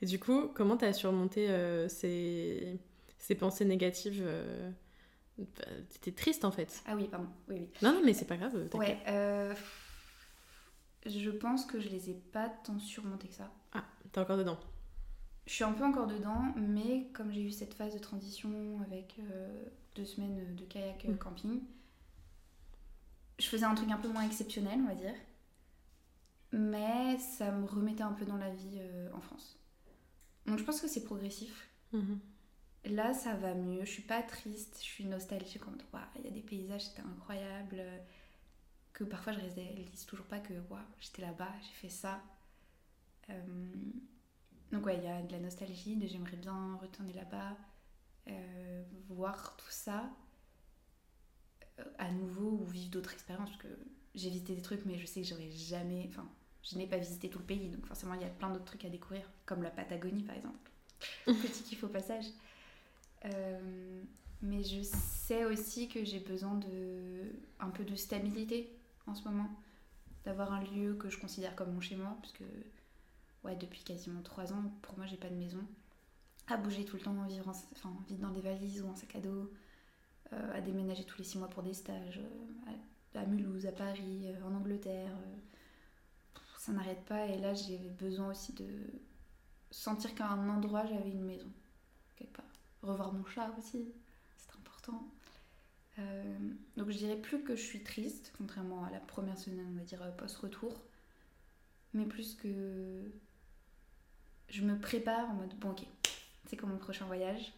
[0.03, 2.79] Et du coup, comment t'as surmonté euh, ces...
[3.19, 4.71] ces, pensées négatives euh...
[5.91, 6.83] T'étais triste, en fait.
[6.87, 7.29] Ah oui, pardon.
[7.49, 7.69] Oui, oui.
[7.83, 8.69] Non, non, mais c'est pas grave.
[8.75, 9.55] Ouais, euh...
[11.05, 13.51] Je pense que je les ai pas tant surmontées que ça.
[13.73, 14.59] Ah, t'es encore dedans
[15.47, 19.17] je suis un peu encore dedans, mais comme j'ai eu cette phase de transition avec
[19.21, 21.19] euh, deux semaines de kayak euh, mm.
[21.19, 21.61] camping,
[23.39, 25.15] je faisais un truc un peu moins exceptionnel, on va dire.
[26.53, 29.59] Mais ça me remettait un peu dans la vie euh, en France.
[30.47, 31.69] Donc je pense que c'est progressif.
[31.95, 32.19] Mm-hmm.
[32.87, 33.85] Là, ça va mieux.
[33.85, 35.61] Je suis pas triste, je suis nostalgique.
[35.61, 35.77] Comme,
[36.17, 37.83] il y a des paysages, c'était incroyable.
[38.93, 40.55] Que parfois je réalise toujours pas que
[41.01, 42.23] j'étais là-bas, j'ai fait ça.
[44.73, 47.57] Donc ouais, il y a de la nostalgie, de j'aimerais bien retourner là-bas,
[48.29, 50.11] euh, voir tout ça
[51.79, 53.79] euh, à nouveau ou vivre d'autres expériences, parce que
[54.15, 56.07] j'ai visité des trucs, mais je sais que j'aurais jamais...
[56.09, 56.29] Enfin,
[56.63, 58.85] je n'ai pas visité tout le pays, donc forcément il y a plein d'autres trucs
[58.85, 60.71] à découvrir, comme la Patagonie par exemple.
[61.27, 62.25] Petit kiff au passage.
[63.25, 64.03] Euh,
[64.43, 68.71] mais je sais aussi que j'ai besoin de un peu de stabilité
[69.07, 69.49] en ce moment,
[70.25, 72.45] d'avoir un lieu que je considère comme mon chez moi, parce que
[73.45, 75.65] ouais, depuis quasiment 3 ans, pour moi, j'ai pas de maison.
[76.49, 79.21] À bouger tout le temps, vivre, enfin, vivre dans des valises ou en sac à
[79.21, 79.51] dos,
[80.33, 82.21] euh, à déménager tous les 6 mois pour des stages,
[83.15, 85.17] à, Mulhouse, à Paris, en Angleterre.
[86.59, 88.67] ça n'arrête pas et là, j'ai besoin aussi de
[89.71, 91.51] sentir qu'à un endroit, j'avais une maison,
[92.17, 92.46] quelque part.
[92.87, 93.85] Revoir mon chat aussi,
[94.39, 95.03] c'est important.
[95.99, 96.39] Euh,
[96.77, 99.85] donc je dirais plus que je suis triste, contrairement à la première semaine, on va
[99.85, 100.73] dire, euh, post-retour.
[101.95, 103.11] Mais plus que
[104.51, 105.83] je me prépare en mode, bon ok,
[106.47, 107.53] c'est comme mon prochain voyage.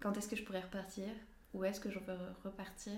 [0.00, 1.08] Quand est-ce que je pourrais repartir
[1.52, 2.92] Où est-ce que je veux repartir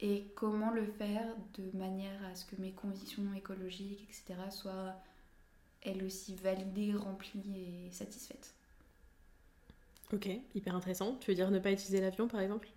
[0.00, 1.26] Et comment le faire
[1.58, 4.96] de manière à ce que mes convictions écologiques, etc., soient
[5.82, 8.54] elles aussi validées, remplies et satisfaites.
[10.12, 11.16] Ok, hyper intéressant.
[11.20, 12.68] Tu veux dire ne pas utiliser l'avion par exemple?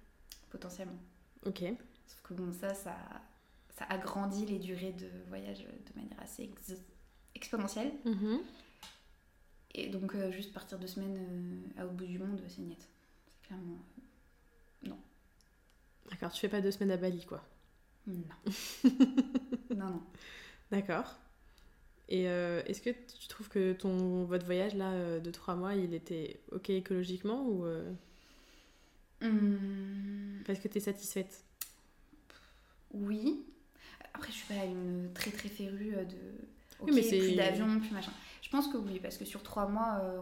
[0.49, 0.99] Potentiellement.
[1.45, 1.63] Ok.
[2.07, 2.95] Sauf que bon, ça, ça,
[3.75, 6.49] ça agrandit les durées de voyage de manière assez
[7.35, 7.91] exponentielle.
[8.05, 8.39] Mhm.
[9.75, 12.87] Et donc, euh, juste partir deux semaines euh, à au bout du monde, c'est net.
[13.27, 13.79] C'est clairement.
[13.97, 14.99] Euh, non.
[16.11, 17.43] D'accord, tu fais pas deux semaines à Bali, quoi?
[18.05, 18.23] Non.
[19.75, 20.03] non, non.
[20.69, 21.15] D'accord.
[22.09, 26.39] Et est-ce que tu trouves que ton, votre voyage là de trois mois, il était
[26.51, 27.65] ok écologiquement ou
[29.23, 30.43] Hmm.
[30.45, 31.43] Parce que tu es satisfaite?
[32.91, 33.45] Oui.
[34.13, 36.17] Après, je suis pas une très très férue de.
[36.79, 38.11] Ok, oui, mais plus d'avion, plus machin.
[38.41, 40.21] Je pense que oui, parce que sur trois mois, euh,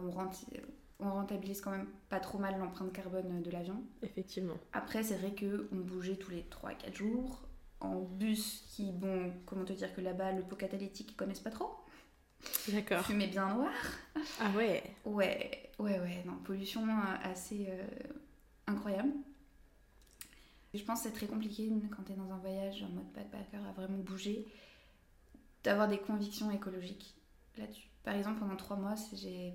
[1.00, 3.82] on, rentabilise quand même pas trop mal l'empreinte carbone de l'avion.
[4.02, 4.56] Effectivement.
[4.72, 7.42] Après, c'est vrai qu'on bougeait tous les 3-4 jours
[7.82, 11.50] en bus qui, bon, comment te dire que là-bas, le pot catalytique, ils connaissent pas
[11.50, 11.70] trop.
[12.68, 13.04] D'accord.
[13.04, 13.72] Fumée bien noir.
[14.40, 16.22] Ah ouais Ouais, ouais, ouais.
[16.26, 17.84] Non, pollution euh, assez euh,
[18.66, 19.12] incroyable.
[20.74, 23.58] Je pense que c'est très compliqué quand tu es dans un voyage en mode backpacker
[23.68, 24.46] à vraiment bouger,
[25.64, 27.14] d'avoir des convictions écologiques
[27.58, 27.88] là-dessus.
[28.04, 29.52] Par exemple, pendant trois mois, j'ai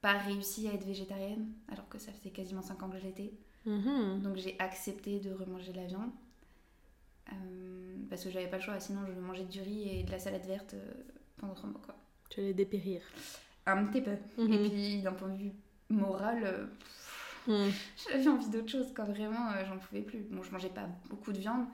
[0.00, 3.32] pas réussi à être végétarienne, alors que ça faisait quasiment cinq ans que j'étais.
[3.66, 4.20] Mm-hmm.
[4.20, 6.10] Donc j'ai accepté de remanger de la viande.
[7.32, 10.18] Euh, parce que j'avais pas le choix, sinon je mangeais du riz et de la
[10.18, 10.92] salade verte euh,
[11.36, 11.80] pendant trois mois.
[11.84, 11.96] Quoi.
[12.30, 13.02] Tu allais dépérir.
[13.66, 14.16] Un petit peu.
[14.38, 15.52] Et puis d'un point de vue
[15.90, 16.66] moral, euh,
[17.48, 17.70] Hmm.
[17.96, 20.20] J'avais envie d'autre chose quand vraiment j'en pouvais plus.
[20.30, 21.66] Bon, je mangeais pas beaucoup de viande,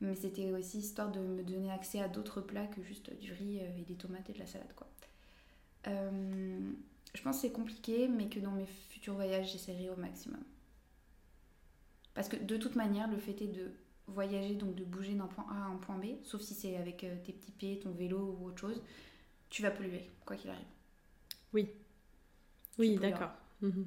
[0.00, 3.58] mais c'était aussi histoire de me donner accès à d'autres plats que juste du riz
[3.58, 4.86] et des tomates et de la salade, quoi.
[5.88, 6.70] Euh,
[7.14, 10.40] je pense que c'est compliqué, mais que dans mes futurs voyages, j'essaierai au maximum.
[12.14, 13.72] Parce que de toute manière, le fait est de
[14.08, 16.98] voyager, donc de bouger d'un point A à un point B, sauf si c'est avec
[16.98, 18.82] tes petits pieds, ton vélo ou autre chose,
[19.50, 20.66] tu vas polluer, quoi qu'il arrive.
[21.52, 21.68] Oui.
[22.78, 23.32] Oui, d'accord.
[23.60, 23.86] Mhm.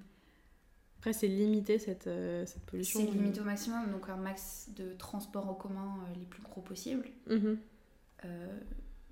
[1.00, 3.00] Après, c'est limiter cette, euh, cette pollution.
[3.00, 6.62] C'est limité au maximum, donc un max de transports en commun euh, les plus gros
[6.62, 7.08] possibles.
[7.28, 7.58] Mhm.
[8.26, 8.60] Euh,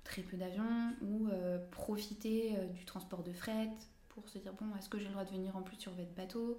[0.04, 1.28] très peu d'avions, ou
[1.70, 3.70] profiter du transport de fret
[4.08, 6.12] pour se dire bon, est-ce que j'ai le droit de venir en plus sur votre
[6.12, 6.58] bateau?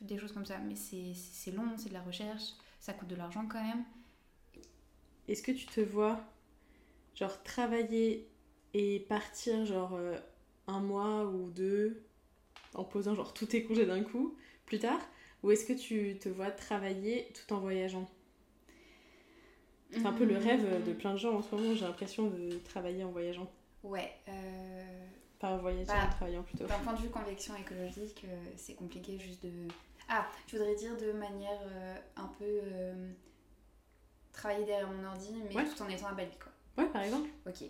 [0.00, 0.58] Des choses comme ça.
[0.58, 3.84] Mais c'est long, c'est de la recherche, ça coûte de l'argent quand même.
[5.26, 6.20] Est-ce que tu te vois,
[7.14, 8.28] genre, travailler
[8.74, 9.98] et partir, genre,
[10.66, 12.02] un mois ou deux
[12.74, 15.00] en posant genre tous tes congés d'un coup plus tard?
[15.42, 18.08] Ou est-ce que tu te vois travailler tout en voyageant?
[19.90, 22.58] C'est un peu le rêve de plein de gens en ce moment, j'ai l'impression de
[22.64, 23.50] travailler en voyageant.
[23.82, 24.12] Ouais.
[24.28, 25.06] Euh...
[25.38, 26.66] Pas en voyageant, en travaillant plutôt.
[26.66, 29.68] D'un point de vue convection écologique, euh, c'est compliqué juste de...
[30.08, 32.44] Ah, je voudrais dire de manière euh, un peu...
[32.44, 33.12] Euh,
[34.32, 36.52] travailler derrière mon ordi, mais tout en étant à Bali, quoi.
[36.76, 37.28] Ouais, par exemple.
[37.46, 37.62] Ok.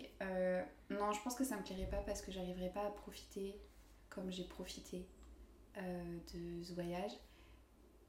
[0.91, 3.55] non, je pense que ça me plairait pas parce que j'arriverais pas à profiter
[4.09, 5.07] comme j'ai profité
[5.75, 7.11] de ce voyage.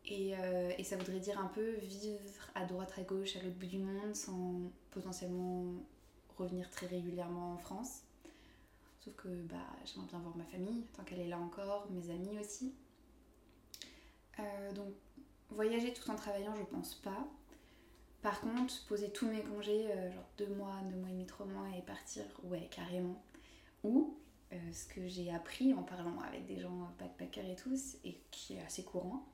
[0.05, 0.35] Et,
[0.77, 3.79] et, ça voudrait dire un peu vivre à droite, à gauche, à l'autre bout du
[3.79, 5.73] monde, sans potentiellement
[6.37, 8.03] revenir très régulièrement en France.
[9.05, 12.39] Sauf que bah, j'aimerais bien voir ma famille, tant qu'elle est là encore, mes amis
[12.39, 12.75] aussi.
[14.39, 14.93] Euh, donc,
[15.51, 17.27] voyager tout en travaillant, je pense pas.
[18.23, 21.67] Par contre, poser tous mes congés, genre deux mois, deux mois et demi, trois mois,
[21.77, 23.23] et partir, ouais, carrément.
[23.83, 24.19] Ou
[24.53, 28.55] euh, ce que j'ai appris en parlant avec des gens backpackers et tous, et qui
[28.55, 29.27] est assez courant.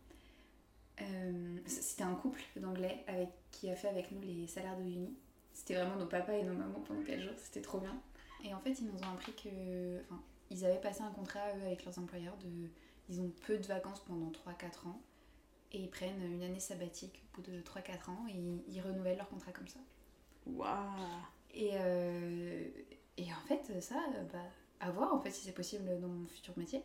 [1.01, 3.05] Euh, c'était un couple d'anglais
[3.51, 5.17] qui a fait avec nous les salaires de uni.
[5.53, 8.01] C'était vraiment nos papas et nos mamans pendant 4 jours, c'était trop bien.
[8.47, 10.01] Et en fait, ils nous ont appris que.
[10.03, 12.69] Enfin, ils avaient passé un contrat eux avec leurs employeurs de.
[13.09, 15.01] Ils ont peu de vacances pendant 3-4 ans
[15.73, 18.35] et ils prennent une année sabbatique au bout de 3-4 ans et
[18.69, 19.79] ils, renouvellent leur contrat comme ça.
[20.47, 21.21] Waouh!
[21.55, 22.65] Et, euh,
[23.17, 23.95] et en fait, ça,
[24.33, 24.39] bah,
[24.81, 26.83] à voir en fait si c'est possible dans mon futur métier.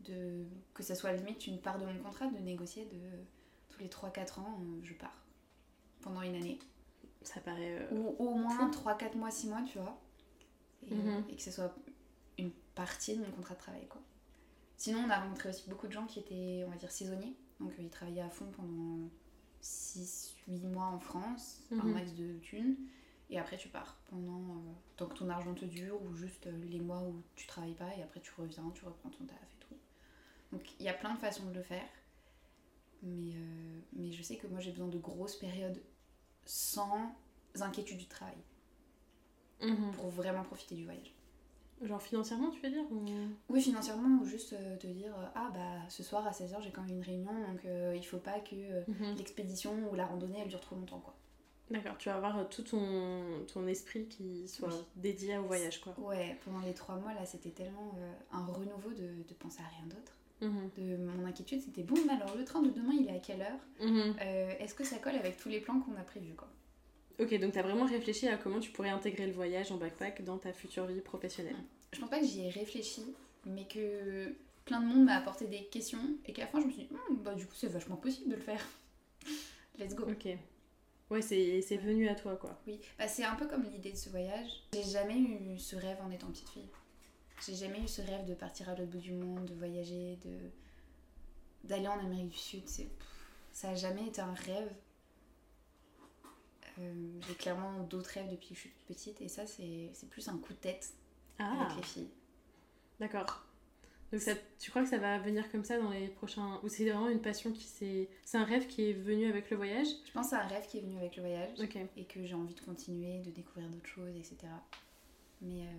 [0.00, 0.44] De,
[0.74, 2.98] que ça soit à limite une part de mon contrat, de négocier de
[3.70, 5.24] tous les 3-4 ans, euh, je pars
[6.02, 6.58] pendant une année.
[7.22, 7.78] Ça paraît.
[7.80, 9.98] Euh, Ou au moins 3-4 mois, 6 mois, tu vois.
[10.90, 11.24] Et, Mhm.
[11.28, 11.74] et que ce soit
[12.38, 13.86] une partie de mon contrat de travail.
[13.88, 14.00] Quoi.
[14.76, 17.34] Sinon, on a rencontré aussi beaucoup de gens qui étaient, on va dire, saisonniers.
[17.60, 19.08] Donc, euh, ils travaillaient à fond pendant
[19.62, 21.92] 6-8 mois en France, un Mhm.
[21.92, 22.76] max de thunes.
[23.30, 26.64] Et après, tu pars pendant euh, tant que ton argent te dure ou juste euh,
[26.66, 27.92] les mois où tu travailles pas.
[27.96, 29.74] Et après, tu reviens, tu reprends ton taf et tout.
[30.52, 31.88] Donc, il y a plein de façons de le faire.
[33.02, 33.34] Mais,
[33.92, 35.80] mais je sais que moi, j'ai besoin de grosses périodes
[36.44, 37.14] sans
[37.60, 38.36] inquiétude du travail
[39.62, 39.92] Mhm.
[39.92, 41.12] pour vraiment profiter du voyage.
[41.82, 43.04] Genre financièrement, tu veux dire ou...
[43.50, 46.70] Oui, financièrement, ou juste euh, te dire euh, Ah, bah ce soir à 16h, j'ai
[46.70, 48.54] quand même une réunion, donc euh, il faut pas que
[48.90, 49.14] Mhm.
[49.18, 51.00] l'expédition ou la randonnée elle dure trop longtemps.
[51.00, 51.14] quoi.
[51.70, 54.74] D'accord, tu vas avoir tout ton, ton esprit qui soit Oui.
[54.96, 55.94] dédié au voyage, quoi.
[55.98, 57.92] Ouais, pendant les trois mois là, c'était tellement
[58.32, 60.12] un renouveau de, de penser à rien d'autre.
[60.40, 60.70] Mhm.
[60.78, 63.42] De mon inquiétude, c'était bon, mais alors le train de demain il est à quelle
[63.42, 64.16] heure?
[64.60, 66.48] Est-ce que ça colle avec tous les plans qu'on a prévus quoi?
[67.18, 70.38] Ok, donc t'as vraiment réfléchi à comment tu pourrais intégrer le voyage en backpack dans
[70.38, 71.56] ta future vie professionnelle.
[71.92, 73.02] Je pense pas que j'y ai réfléchi,
[73.46, 76.72] mais que plein de monde m'a apporté des questions et qu'à la fin je me
[76.72, 78.60] suis dit Hmm, bah du coup c'est vachement possible de le faire.
[79.78, 80.04] Let's go.
[80.08, 80.28] Ok.
[81.08, 82.58] Ouais, c'est venu à toi, quoi.
[82.66, 84.50] Oui, bah, c'est un peu comme l'idée de ce voyage.
[84.74, 86.68] J'ai jamais eu ce rêve en étant petite fille.
[87.46, 90.36] J'ai jamais eu ce rêve de partir à l'autre bout du monde, de voyager, de
[91.64, 92.62] d'aller en Amérique du Sud.
[93.52, 94.70] Ça a jamais été un rêve.
[96.78, 100.08] Euh, j'ai clairement d'autres rêves depuis que je suis toute petite et ça c'est c'est
[100.10, 100.92] plus un coup de tête
[101.38, 102.10] Ah, avec les filles.
[103.00, 103.42] d'accord.
[104.12, 106.60] Donc ça, tu crois que ça va venir comme ça dans les prochains...
[106.62, 108.08] Ou c'est vraiment une passion qui s'est...
[108.24, 109.88] C'est un rêve qui est venu avec le voyage?
[110.06, 111.58] Je pense que c'est un rêve qui est venu avec le voyage
[111.96, 114.36] et que j'ai envie de continuer, de découvrir d'autres choses, etc.
[115.42, 115.72] Mais, euh,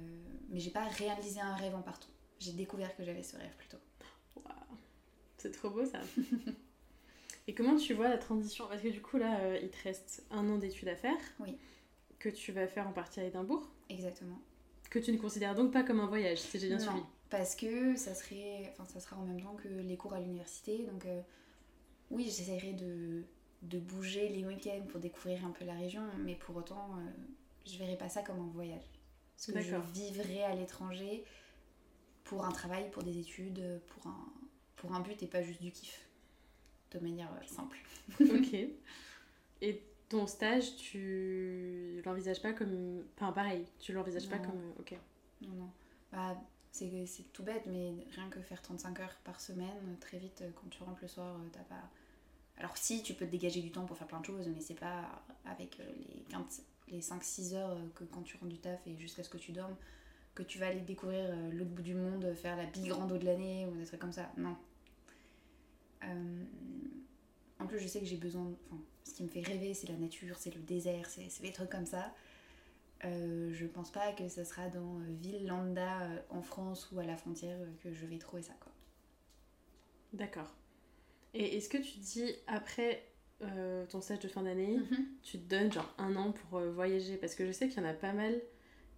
[0.50, 2.10] mais j'ai pas réalisé un rêve en partant.
[2.40, 3.78] J'ai découvert que j'avais ce rêve plutôt.
[4.36, 4.78] Waouh.
[5.38, 6.02] C'est trop beau ça.
[7.48, 8.68] Et comment tu vois la transition?
[8.68, 11.18] Parce que du coup là, euh, il te reste un an d'études à faire.
[11.40, 11.58] Oui.
[12.20, 13.70] Que tu vas faire en partie à Édimbourg.
[13.90, 14.40] Exactement.
[14.90, 16.84] Que tu ne considères donc pas comme un voyage, si j'ai bien Non.
[16.84, 17.02] suivi.
[17.30, 20.86] Parce que ça serait, enfin, ça sera en même temps que les cours à l'université.
[20.86, 21.22] Donc, euh,
[22.10, 23.24] oui, j'essaierai de,
[23.64, 27.10] de bouger les week-ends pour découvrir un peu la région, mais pour autant, euh,
[27.66, 28.84] je verrai pas ça comme un voyage.
[29.36, 31.24] Parce que je vivrai à l'étranger
[32.24, 34.26] pour un travail, pour des études, pour un,
[34.78, 36.07] pour un but et pas juste du kiff.
[36.92, 37.78] De manière euh, simple.
[38.22, 38.54] ok.
[39.62, 43.04] Et ton stage, tu l'envisages pas comme.
[43.16, 44.74] Enfin, pareil, tu l'envisages pas comme.
[44.80, 44.96] Ok.
[45.42, 45.70] Non, non.
[46.12, 46.38] Bah,
[46.72, 50.52] c'est c'est tout bête, mais rien que faire 35 heures par semaine, très vite, euh,
[50.56, 51.90] quand tu rentres le soir, euh, t'as pas.
[52.60, 54.80] Alors, si, tu peux te dégager du temps pour faire plein de choses, mais c'est
[54.80, 55.84] pas avec euh,
[56.16, 59.30] les, 15 les 5-6 heures euh, que quand tu rentres du taf et jusqu'à ce
[59.30, 59.76] que tu dormes,
[60.34, 63.26] que tu vas aller découvrir euh, l'autre bout du monde, faire la big rando de
[63.26, 64.32] l'année ou des trucs comme ça.
[64.38, 64.56] Non.
[66.04, 66.44] Euh,
[67.60, 68.52] En plus, je sais que j'ai besoin.
[68.70, 71.70] Enfin, ce qui me fait rêver, c'est la nature, c'est le désert, c'est des trucs
[71.70, 72.14] comme ça.
[73.06, 77.04] Euh, je pense pas que ça sera dans euh, ville lambda en France ou à
[77.06, 78.72] la frontière que je vais trouver ça quoi.
[80.14, 80.52] D'accord.
[81.34, 83.04] Et est-ce que tu dis après
[83.44, 84.80] euh, ton stage de fin d'année,
[85.24, 87.18] tu te donnes genre un an pour euh, voyager?
[87.18, 88.40] Parce que je sais qu'il y en a pas mal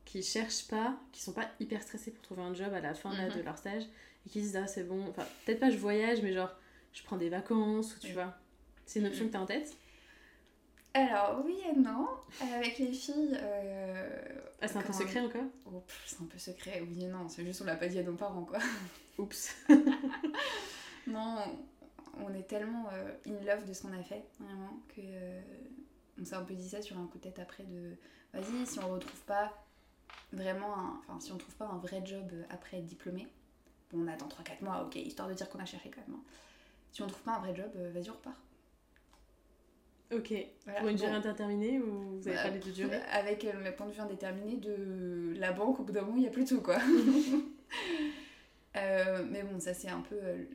[0.05, 3.13] qui cherchent pas, qui sont pas hyper stressés pour trouver un job à la fin
[3.15, 3.37] là, Mhm.
[3.37, 3.83] de leur stage
[4.25, 6.53] et qui disent ah c'est bon, enfin peut-être pas je voyage mais genre
[6.93, 8.13] je prends des vacances ou tu Oui.
[8.13, 8.33] vois.
[8.85, 9.75] C'est une option que t'as en tête?
[10.93, 12.07] Alors oui et non.
[12.41, 13.37] Avec les filles.
[13.39, 14.19] euh,
[14.61, 15.43] Ah c'est un peu secret encore?
[15.67, 17.29] Oh, c'est un peu secret, oui et non.
[17.29, 18.57] C'est juste on l'a pas dit à nos parents quoi.
[19.19, 19.55] Oups.
[21.07, 21.37] non,
[22.17, 25.41] on est tellement euh, in love de ce qu'on a fait vraiment que euh,
[26.19, 27.95] on s'est un peu dit ça sur un coup de tête après de
[28.33, 29.53] vas-y si on retrouve pas
[30.33, 33.27] vraiment un, enfin si on trouve pas un vrai job euh, après être diplômé.
[33.91, 36.15] Bon, on attend 3-4 mois, ok, histoire de dire qu'on a cherché quand même.
[36.17, 36.23] hein.
[36.91, 38.37] Si on trouve pas un vrai job, euh, vas-y, on repart.
[40.11, 40.33] Ok.
[40.63, 40.79] Voilà.
[40.79, 41.03] Pour une Bon.
[41.03, 44.01] durée indéterminée ou vous avez Bah, parlé de durée Avec euh, le point de vue
[44.01, 46.77] indéterminé de la banque, au bout d'un moment, il n'y a plus tout, quoi.
[48.75, 50.45] Euh, mais bon, ça, c'est un peu euh,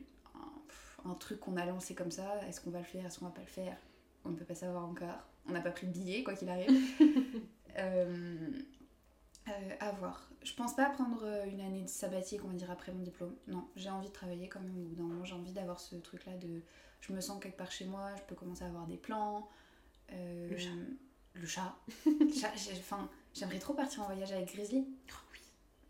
[1.03, 2.39] un, truc qu'on a lancé comme ça.
[2.47, 3.05] Est-ce qu'on va le faire?
[3.05, 3.75] Est-ce qu'on va pas le faire?
[4.23, 5.19] On ne peut pas savoir encore.
[5.47, 6.71] On n'a pas pris de billet, quoi qu'il arrive.
[7.77, 8.37] Euh, euh,
[9.79, 10.29] à voir.
[10.43, 13.35] Je pense pas prendre euh, une année de sabbatique, on va dire, après mon diplôme.
[13.47, 15.23] Non, j'ai envie de travailler quand même au bout d'un moment.
[15.25, 16.61] J'ai envie d'avoir ce truc-là de...
[17.01, 19.47] Je me sens quelque part chez moi, je peux commencer à avoir des plans.
[20.11, 20.69] Euh, Le chat.
[21.35, 21.75] Le chat.
[22.79, 24.87] Enfin, j'aimerais trop partir en voyage avec Grizzly.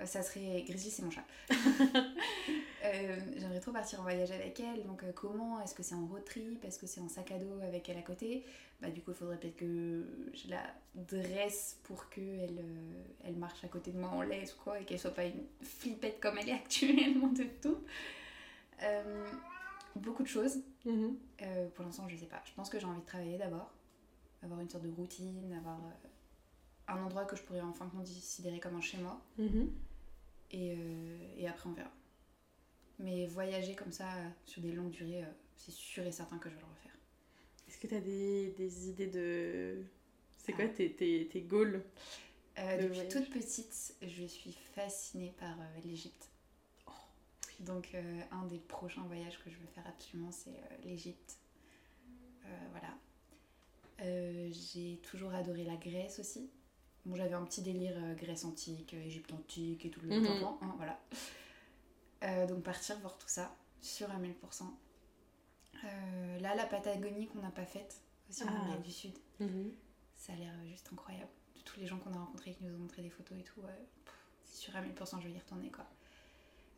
[0.02, 0.64] Euh, Ça serait...
[0.68, 1.26] Grizzly, c'est mon chat.
[2.86, 4.84] Euh, j'aimerais trop partir en voyage avec elle.
[4.84, 5.62] Donc euh, comment?
[5.62, 6.64] Est-ce que c'est en road trip?
[6.64, 8.46] Est-ce que c'est en sac à dos avec elle à côté?
[8.82, 10.64] Bah du coup, il faudrait peut-être que je la
[10.94, 14.86] dresse pour qu'elle euh, elle marche à côté de moi en laisse ou quoi et
[14.86, 17.78] qu'elle soit pas une flippette comme elle est actuellement de tout.
[18.84, 19.28] Euh,
[19.96, 20.60] beaucoup de choses.
[20.86, 21.18] Mhm.
[21.74, 22.42] Pour l'instant, je sais pas.
[22.46, 23.72] Je pense que j'ai envie de travailler d'abord.
[24.44, 25.80] Avoir une sorte de routine, avoir...
[26.88, 29.20] un endroit que je pourrais enfin considérer comme un chez moi.
[29.38, 29.72] Mhm.
[30.52, 30.78] Et,
[31.38, 31.90] et après, on verra.
[33.00, 34.08] Mais voyager comme ça
[34.46, 35.28] sur des longues durées, euh,
[35.58, 36.98] c'est sûr et certain que je vais le refaire.
[37.68, 39.84] Est-ce que tu as des, des idées de.
[40.38, 40.56] C'est Ah.
[40.58, 41.84] quoi tes, tes, tes goals
[42.58, 43.12] Euh, depuis voyage.
[43.12, 46.30] toute petite, je suis fascinée par euh, l'Égypte.
[47.62, 51.38] Donc, euh, un des prochains voyages que je veux faire absolument, c'est euh, l'Égypte.
[52.46, 52.94] Euh, voilà.
[54.02, 56.50] Euh, J'ai toujours adoré la Grèce aussi.
[57.06, 60.40] Bon, j'avais un petit délire euh, Grèce antique, euh, Égypte antique et tout le Mhm.
[60.42, 61.00] temps, hein, voilà.
[62.24, 64.34] Euh, donc, partir voir tout ça, sûr à 1000%.
[65.84, 68.62] Euh, là, la Patagonie qu'on n'a pas faite, aussi en Ah.
[68.64, 69.18] Amérique du Sud.
[69.40, 69.72] Mhm.
[70.16, 71.30] Ça a l'air juste incroyable.
[71.56, 73.60] De tous les gens qu'on a rencontrés qui nous ont montré des photos et tout,
[73.62, 73.86] ouais,
[74.46, 75.86] c'est sûr à 1000% je vais y retourner quoi.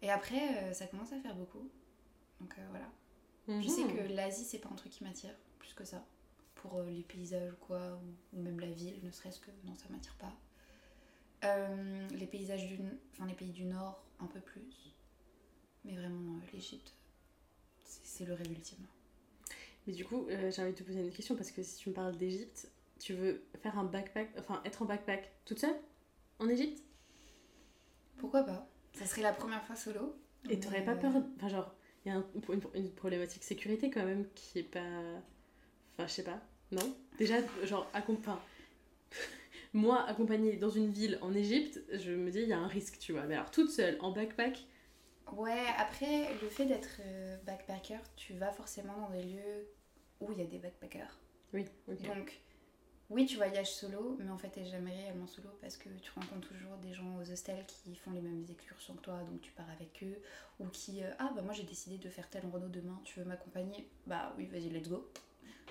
[0.02, 1.70] Et après, euh, ça commence à faire beaucoup.
[2.42, 2.90] Donc euh, voilà.
[3.62, 3.96] Je sais Mhm.
[3.96, 6.04] que l'Asie, c'est pas un truc qui m'attire plus que ça.
[6.56, 7.98] Pour les paysages ou quoi,
[8.34, 10.34] ou, même la ville, ne serait-ce que non, ça m'attire pas.
[12.12, 12.80] Les paysages du,
[13.14, 14.64] enfin les pays du Nord, un peu plus.
[15.86, 16.94] Mais vraiment, euh, l'Égypte,
[17.84, 18.86] c'est le rêve ultime.
[19.86, 21.90] Mais du coup, euh, j'ai envie de te poser une question parce que si tu
[21.90, 22.70] me parles d'Égypte,
[23.00, 25.76] tu veux faire un backpack, enfin être en backpack toute seule
[26.40, 26.84] en Égypte?
[28.18, 28.68] Pourquoi pas?
[28.94, 30.16] Ça serait la première fois solo.
[30.50, 31.14] Et t'aurais mais, pas euh, peur.
[31.38, 31.76] Enfin, genre,
[32.06, 34.80] il y a un- une, une problématique sécurité quand même qui est pas.
[35.94, 36.42] Enfin, je sais pas.
[36.72, 36.96] Non?
[37.18, 37.90] Déjà, genre,
[39.74, 42.98] moi, accompagnée dans une ville en Égypte, je me dis, il y a un risque,
[43.00, 43.24] tu vois.
[43.24, 44.66] Mais alors, toute seule, en backpack,
[45.34, 49.68] Ouais, après, le fait d'être euh, backpacker, tu vas forcément dans des lieux
[50.22, 51.20] où il y a des backpackers.
[51.54, 52.02] oui, ok.
[52.06, 52.40] Donc,
[53.10, 56.48] oui, tu voyages solo, mais en fait, t'es jamais réellement solo parce que tu rencontres
[56.50, 59.70] toujours des gens aux hostels qui font les mêmes excursions que toi, donc tu pars
[59.70, 60.22] avec eux,
[60.60, 63.26] ou qui, euh, ah bah moi j'ai décidé de faire tel Renault demain, tu veux
[63.26, 63.90] m'accompagner?
[64.08, 65.10] Bah oui, vas-y, let's go,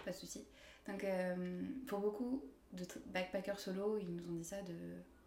[0.05, 0.47] pas de souci.
[0.89, 2.43] Donc, euh, pour beaucoup
[2.73, 4.75] de backpackers solo, ils nous ont dit ça de.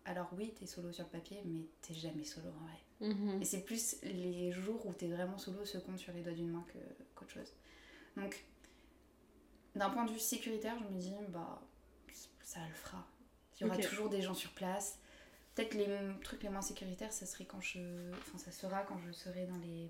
[0.05, 2.79] Alors oui, t'es solo sur le papier, mais t'es jamais solo en vrai.
[2.99, 3.41] Mhm.
[3.41, 6.51] Et c'est plus les jours où t'es vraiment solo se comptent sur les doigts d'une
[6.51, 6.65] main
[7.15, 7.53] qu'autre chose.
[8.17, 8.43] Donc,
[9.75, 11.61] d'un point de vue sécuritaire, je me dis, bah,
[12.43, 13.07] ça le fera.
[13.59, 14.99] Il y aura toujours des gens sur place.
[15.55, 15.87] Peut-être les
[16.23, 18.11] trucs les moins sécuritaires, ça serait quand je.
[18.13, 19.89] Enfin, ça sera quand je serai dans les.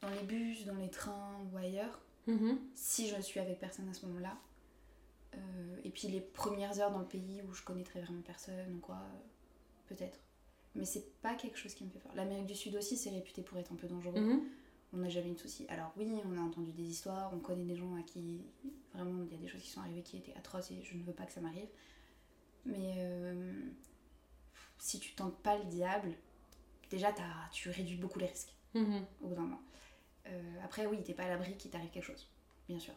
[0.00, 2.00] dans les bus, dans les trains ou ailleurs.
[2.26, 2.58] Mhm.
[2.74, 4.36] Si je suis avec personne à ce moment-là.
[5.34, 8.80] Euh, et puis les premières heures dans le pays où je connaîtrai vraiment personne ou
[8.80, 10.18] quoi, euh, peut-être.
[10.74, 12.14] Mais c'est pas quelque chose qui me fait peur.
[12.14, 14.20] L'Amérique du Sud aussi, c'est réputé pour être un peu dangereux.
[14.20, 14.42] Mhm.
[14.94, 15.66] On n'a jamais eu de soucis.
[15.68, 18.42] Alors oui, on a entendu des histoires, on connaît des gens à qui
[18.94, 21.02] vraiment il y a des choses qui sont arrivées qui étaient atroces et je ne
[21.02, 21.68] veux pas que ça m'arrive.
[22.66, 23.52] Mais euh,
[24.78, 26.12] si tu tentes pas le diable,
[26.90, 29.04] déjà t'as- tu réduis beaucoup les risques Mhm.
[29.22, 29.62] au bout d'un moment.
[30.26, 32.28] Euh, après, oui, t'es pas à l'abri qu'il t'arrive quelque chose,
[32.68, 32.94] bien sûr.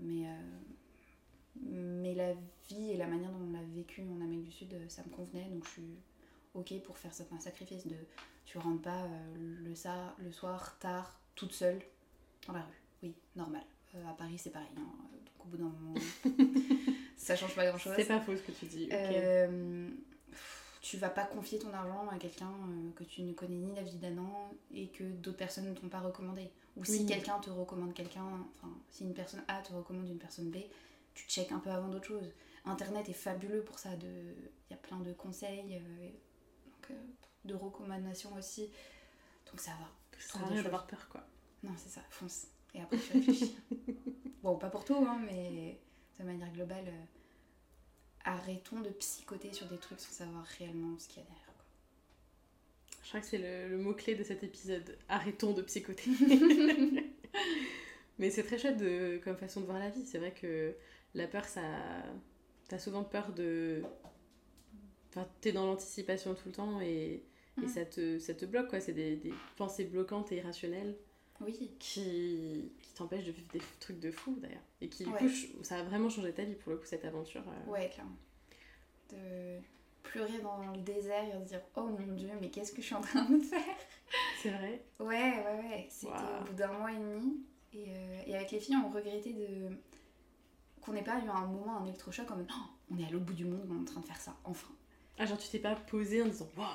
[0.00, 0.40] Mais, euh,
[1.60, 2.32] mais la
[2.68, 5.48] vie et la manière dont on l'a vécu en Amérique du Sud, ça me convenait,
[5.50, 5.98] donc je suis
[6.54, 7.86] ok pour faire certains sacrifices.
[7.86, 7.96] De,
[8.44, 11.80] tu rentres pas euh, le, ça, le soir, tard, toute seule,
[12.46, 12.80] dans la rue.
[13.02, 13.62] Oui, normal.
[13.94, 14.68] Euh, à Paris, c'est pareil.
[14.76, 14.80] hein.
[14.80, 15.94] Donc au bout d'un moment,
[17.16, 17.92] ça change pas grand chose.
[17.96, 18.84] C'est pas faux ce que tu dis.
[18.86, 18.92] ok.
[18.92, 19.88] Euh,
[20.80, 22.50] tu vas pas confier ton argent à quelqu'un
[22.96, 26.00] que tu ne connais ni la vie d'Adam et que d'autres personnes ne t'ont pas
[26.00, 26.50] recommandé.
[26.76, 27.06] Ou si Oui.
[27.06, 28.24] quelqu'un te recommande quelqu'un,
[28.56, 30.56] enfin, si une personne A te recommande une personne B,
[31.14, 32.30] tu checkes un peu avant d'autres choses.
[32.64, 33.96] Internet est fabuleux pour ça.
[33.96, 36.08] de- Il y a plein de conseils, euh,
[36.92, 38.70] donc, de recommandations aussi.
[39.50, 39.88] Donc ça va.
[40.18, 40.64] Ça rien choses.
[40.64, 41.24] d'avoir peur, quoi.
[41.62, 42.46] Non, c'est ça, fonce.
[42.74, 43.56] Et après, tu réfléchis.
[44.42, 45.80] bon, pas pour tout, hein, mais
[46.18, 47.04] de manière globale, euh,
[48.24, 51.46] arrêtons de psychoter sur des trucs sans savoir réellement ce qu'il y a derrière.
[51.46, 51.64] quoi.
[53.02, 54.98] Je crois que c'est le, le mot-clé de cet épisode.
[55.08, 56.10] Arrêtons de psychoter.
[58.18, 60.04] Mais c'est très chouette de, comme façon de voir la vie.
[60.04, 60.74] C'est vrai que
[61.14, 61.62] la peur, ça.
[62.68, 63.82] T'as souvent peur de.
[65.18, 67.68] Enfin, t'es dans l'anticipation tout le temps et, et Mhm.
[67.68, 68.80] ça, te, ça te bloque, quoi.
[68.80, 70.96] C'est des, des pensées bloquantes et irrationnelles
[71.40, 74.62] Oui, qui, qui t'empêchent de vivre des trucs de fou, d'ailleurs.
[74.80, 75.18] Et qui, du Ouais.
[75.18, 75.28] coup,
[75.62, 77.42] ça a vraiment changé ta vie, pour le coup, cette aventure.
[77.48, 77.70] euh.
[77.70, 78.16] ouais, clairement.
[79.10, 79.58] De
[80.02, 82.94] pleurer dans le désert et se dire Oh mon dieu, mais qu'est-ce que je suis
[82.94, 83.76] en train de faire?
[84.42, 85.06] C'est vrai Ouais,
[85.44, 85.86] ouais, ouais.
[85.90, 87.40] C'était au bout d'un mois et demi.
[87.72, 89.68] Et, euh, et avec les filles, on regrettait de
[90.80, 92.62] qu'on n'ait pas eu un moment, un électrochoc mode Oh,
[92.92, 94.68] on est à l'autre bout du monde, on est en train de faire ça, enfin.
[95.18, 96.66] Ah, genre, tu t'es pas posé en disant Waouh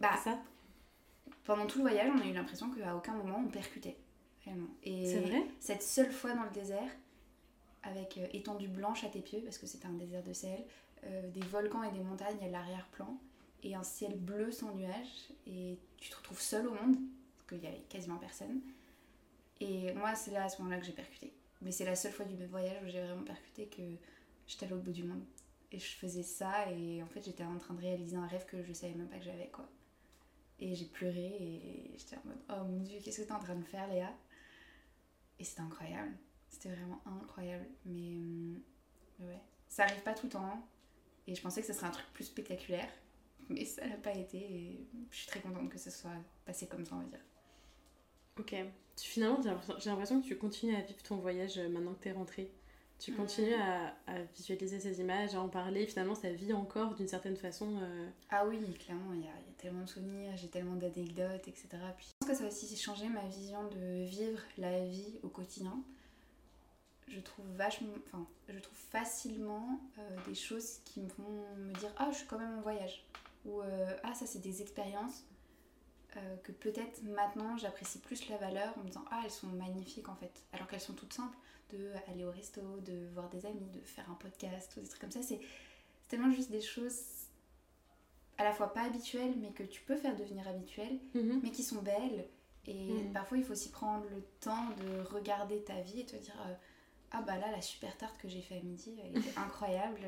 [0.00, 0.38] Bah, ça?
[1.44, 3.96] pendant tout le voyage, on a eu l'impression qu'à aucun moment on percutait.
[4.44, 4.68] Réellement.
[4.84, 5.44] Et C'est vrai?
[5.58, 6.90] cette seule fois dans le désert,
[7.82, 10.64] avec euh, étendue blanche à tes pieds, parce que c'était un désert de sel,
[11.04, 13.18] euh, des volcans et des montagnes à l'arrière-plan,
[13.62, 16.96] et un ciel bleu sans nuages, et tu te retrouves seul au monde,
[17.36, 18.60] parce qu'il y avait quasiment personne.
[19.60, 21.32] Et moi, c'est là à ce moment-là que j'ai percuté.
[21.62, 23.82] Mais c'est la seule fois du voyage où j'ai vraiment percuté que
[24.46, 25.22] j'étais à l'autre bout du monde.
[25.72, 28.62] Et je faisais ça et en fait j'étais en train de réaliser un rêve que
[28.62, 29.68] je savais même pas que j'avais quoi.
[30.58, 33.56] Et j'ai pleuré et j'étais en mode oh mon dieu qu'est-ce que t'es en train
[33.56, 34.12] de faire Léa?
[35.38, 36.12] Et c'était incroyable,
[36.48, 37.66] c'était vraiment incroyable.
[37.86, 38.60] Mais hum,
[39.20, 40.68] ouais, ça arrive pas tout le temps
[41.26, 42.90] et je pensais que ce serait un truc plus spectaculaire
[43.50, 46.10] mais ça l'a pas été et je suis très contente que ce soit
[46.44, 47.20] passé comme ça on va dire.
[48.38, 48.54] Ok,
[48.96, 52.50] finalement j'ai l'impression que tu continues à vivre ton voyage euh, maintenant que t'es rentrée.
[53.00, 53.94] Tu continues à,
[54.36, 55.86] visualiser ces images, à en parler.
[55.86, 57.78] Finalement, ça vit encore d'une certaine façon.
[57.80, 58.08] Euh.
[58.28, 61.68] Ah oui, clairement, il y, a, tellement de souvenirs, j'ai tellement d'anecdotes, etc.
[61.96, 65.28] Puis, je pense que ça a aussi changé ma vision de vivre la vie au
[65.28, 65.82] quotidien.
[67.08, 71.22] Je trouve vachement, enfin, je trouve facilement euh, des choses qui me font
[71.56, 73.04] me dire ah, je suis quand même en voyage
[73.46, 75.24] ou euh, ah, ça c'est des expériences
[76.42, 80.14] que peut-être maintenant j'apprécie plus la valeur en me disant ah, elles sont magnifiques en
[80.16, 81.36] fait, alors qu'elles sont toutes simples
[81.72, 85.00] de aller au resto, de voir des amis, de faire un podcast, ou des trucs
[85.00, 85.22] comme ça.
[85.22, 85.40] C'est
[86.08, 87.00] tellement juste des choses
[88.38, 91.40] à la fois pas habituelles, mais que tu peux faire devenir habituelles, mhm.
[91.42, 92.26] mais qui sont belles.
[92.66, 93.12] Et mhm.
[93.12, 96.54] parfois, il faut aussi prendre le temps de regarder ta vie et te dire euh,
[97.10, 100.00] Ah bah là, la super tarte que j'ai fait à midi, elle était incroyable.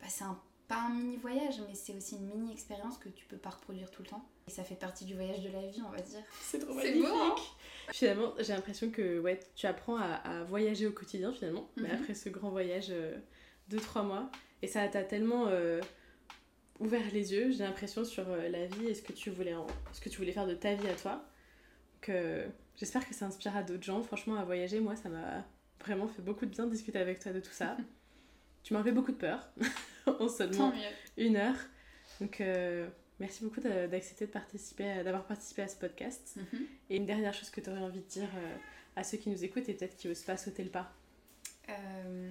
[0.00, 3.26] Bah, c'est un pas un mini voyage, mais c'est aussi une mini expérience que tu
[3.26, 4.24] peux pas reproduire tout le temps.
[4.46, 6.20] Et ça fait partie du voyage de la vie, on va dire.
[6.40, 7.02] C'est trop magnifique.
[7.02, 7.34] Beau, hein
[7.92, 12.00] finalement, j'ai l'impression que ouais, tu apprends à, voyager au quotidien finalement, mais mhm.
[12.00, 13.16] après ce grand voyage euh,
[13.68, 14.30] de trois mois,
[14.62, 15.80] et ça t'a tellement euh,
[16.80, 19.54] ouvert les yeux, j'ai l'impression sur euh, la vie et ce que tu voulais
[19.92, 21.24] ce que tu voulais faire de ta vie à toi.
[22.00, 22.44] Que
[22.76, 24.02] j'espère que ça inspirera d'autres gens.
[24.02, 25.44] Franchement, à voyager, moi, ça m'a
[25.80, 27.76] vraiment fait beaucoup de bien de discuter avec toi de tout ça.
[28.62, 29.48] tu m'as fait beaucoup de peur
[30.20, 30.72] en seulement
[31.16, 31.56] une heure.
[32.20, 32.40] Donc
[33.20, 36.36] Merci beaucoup d'accepter de participer, d'avoir participé à ce podcast.
[36.36, 36.66] Mhm.
[36.90, 38.56] Et une dernière chose que tu aurais envie de dire euh,
[38.96, 40.92] à ceux qui nous écoutent et peut-être qui n'osent pas sauter le pas
[41.68, 42.30] euh,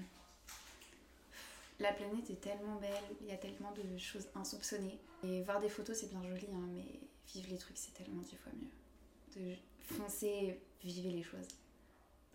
[1.79, 4.99] La planète est tellement belle, il y a tellement de choses insoupçonnées.
[5.23, 6.99] Et voir des photos, c'est bien joli, hein, mais
[7.33, 9.41] vivre les trucs, c'est tellement dix fois mieux.
[9.41, 11.47] De foncer, vivre les choses.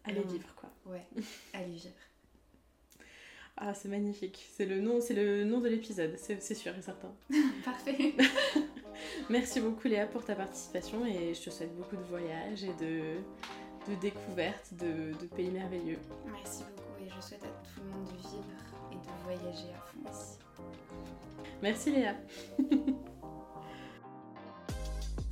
[0.04, 0.70] Allez vivre, quoi.
[0.86, 1.06] Ouais,
[1.52, 1.94] allez vivre.
[3.60, 4.48] Ah, c'est magnifique.
[4.56, 7.12] C'est le nom, c'est le nom de l'épisode, c'est sûr et certain.
[7.64, 8.14] Parfait.
[9.30, 13.16] Merci beaucoup Léa pour ta participation et je te souhaite beaucoup de voyages et de,
[13.90, 15.98] de découvertes de, de pays merveilleux.
[16.32, 18.44] Merci beaucoup et je souhaite à tout le monde de vivre
[18.92, 20.38] et de voyager à fond aussi.
[21.60, 22.14] Merci Léa.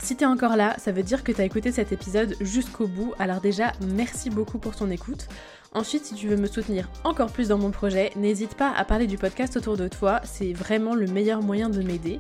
[0.07, 3.41] Si t'es encore là, ça veut dire que t'as écouté cet épisode jusqu'au bout, alors
[3.41, 5.27] déjà merci beaucoup pour ton écoute.
[5.75, 9.07] Ensuite, si tu veux me soutenir encore plus dans mon projet, n'hésite pas à parler
[9.07, 12.19] du podcast autour de toi, c'est vraiment le meilleur moyen de m'aider.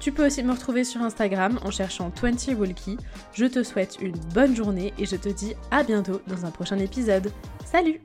[0.00, 2.98] Tu peux aussi me retrouver sur Instagram en cherchant 20 Walkie.
[3.32, 6.78] Je te souhaite une bonne journée et je te dis à bientôt dans un prochain
[6.78, 7.32] épisode.
[7.64, 8.00] Salut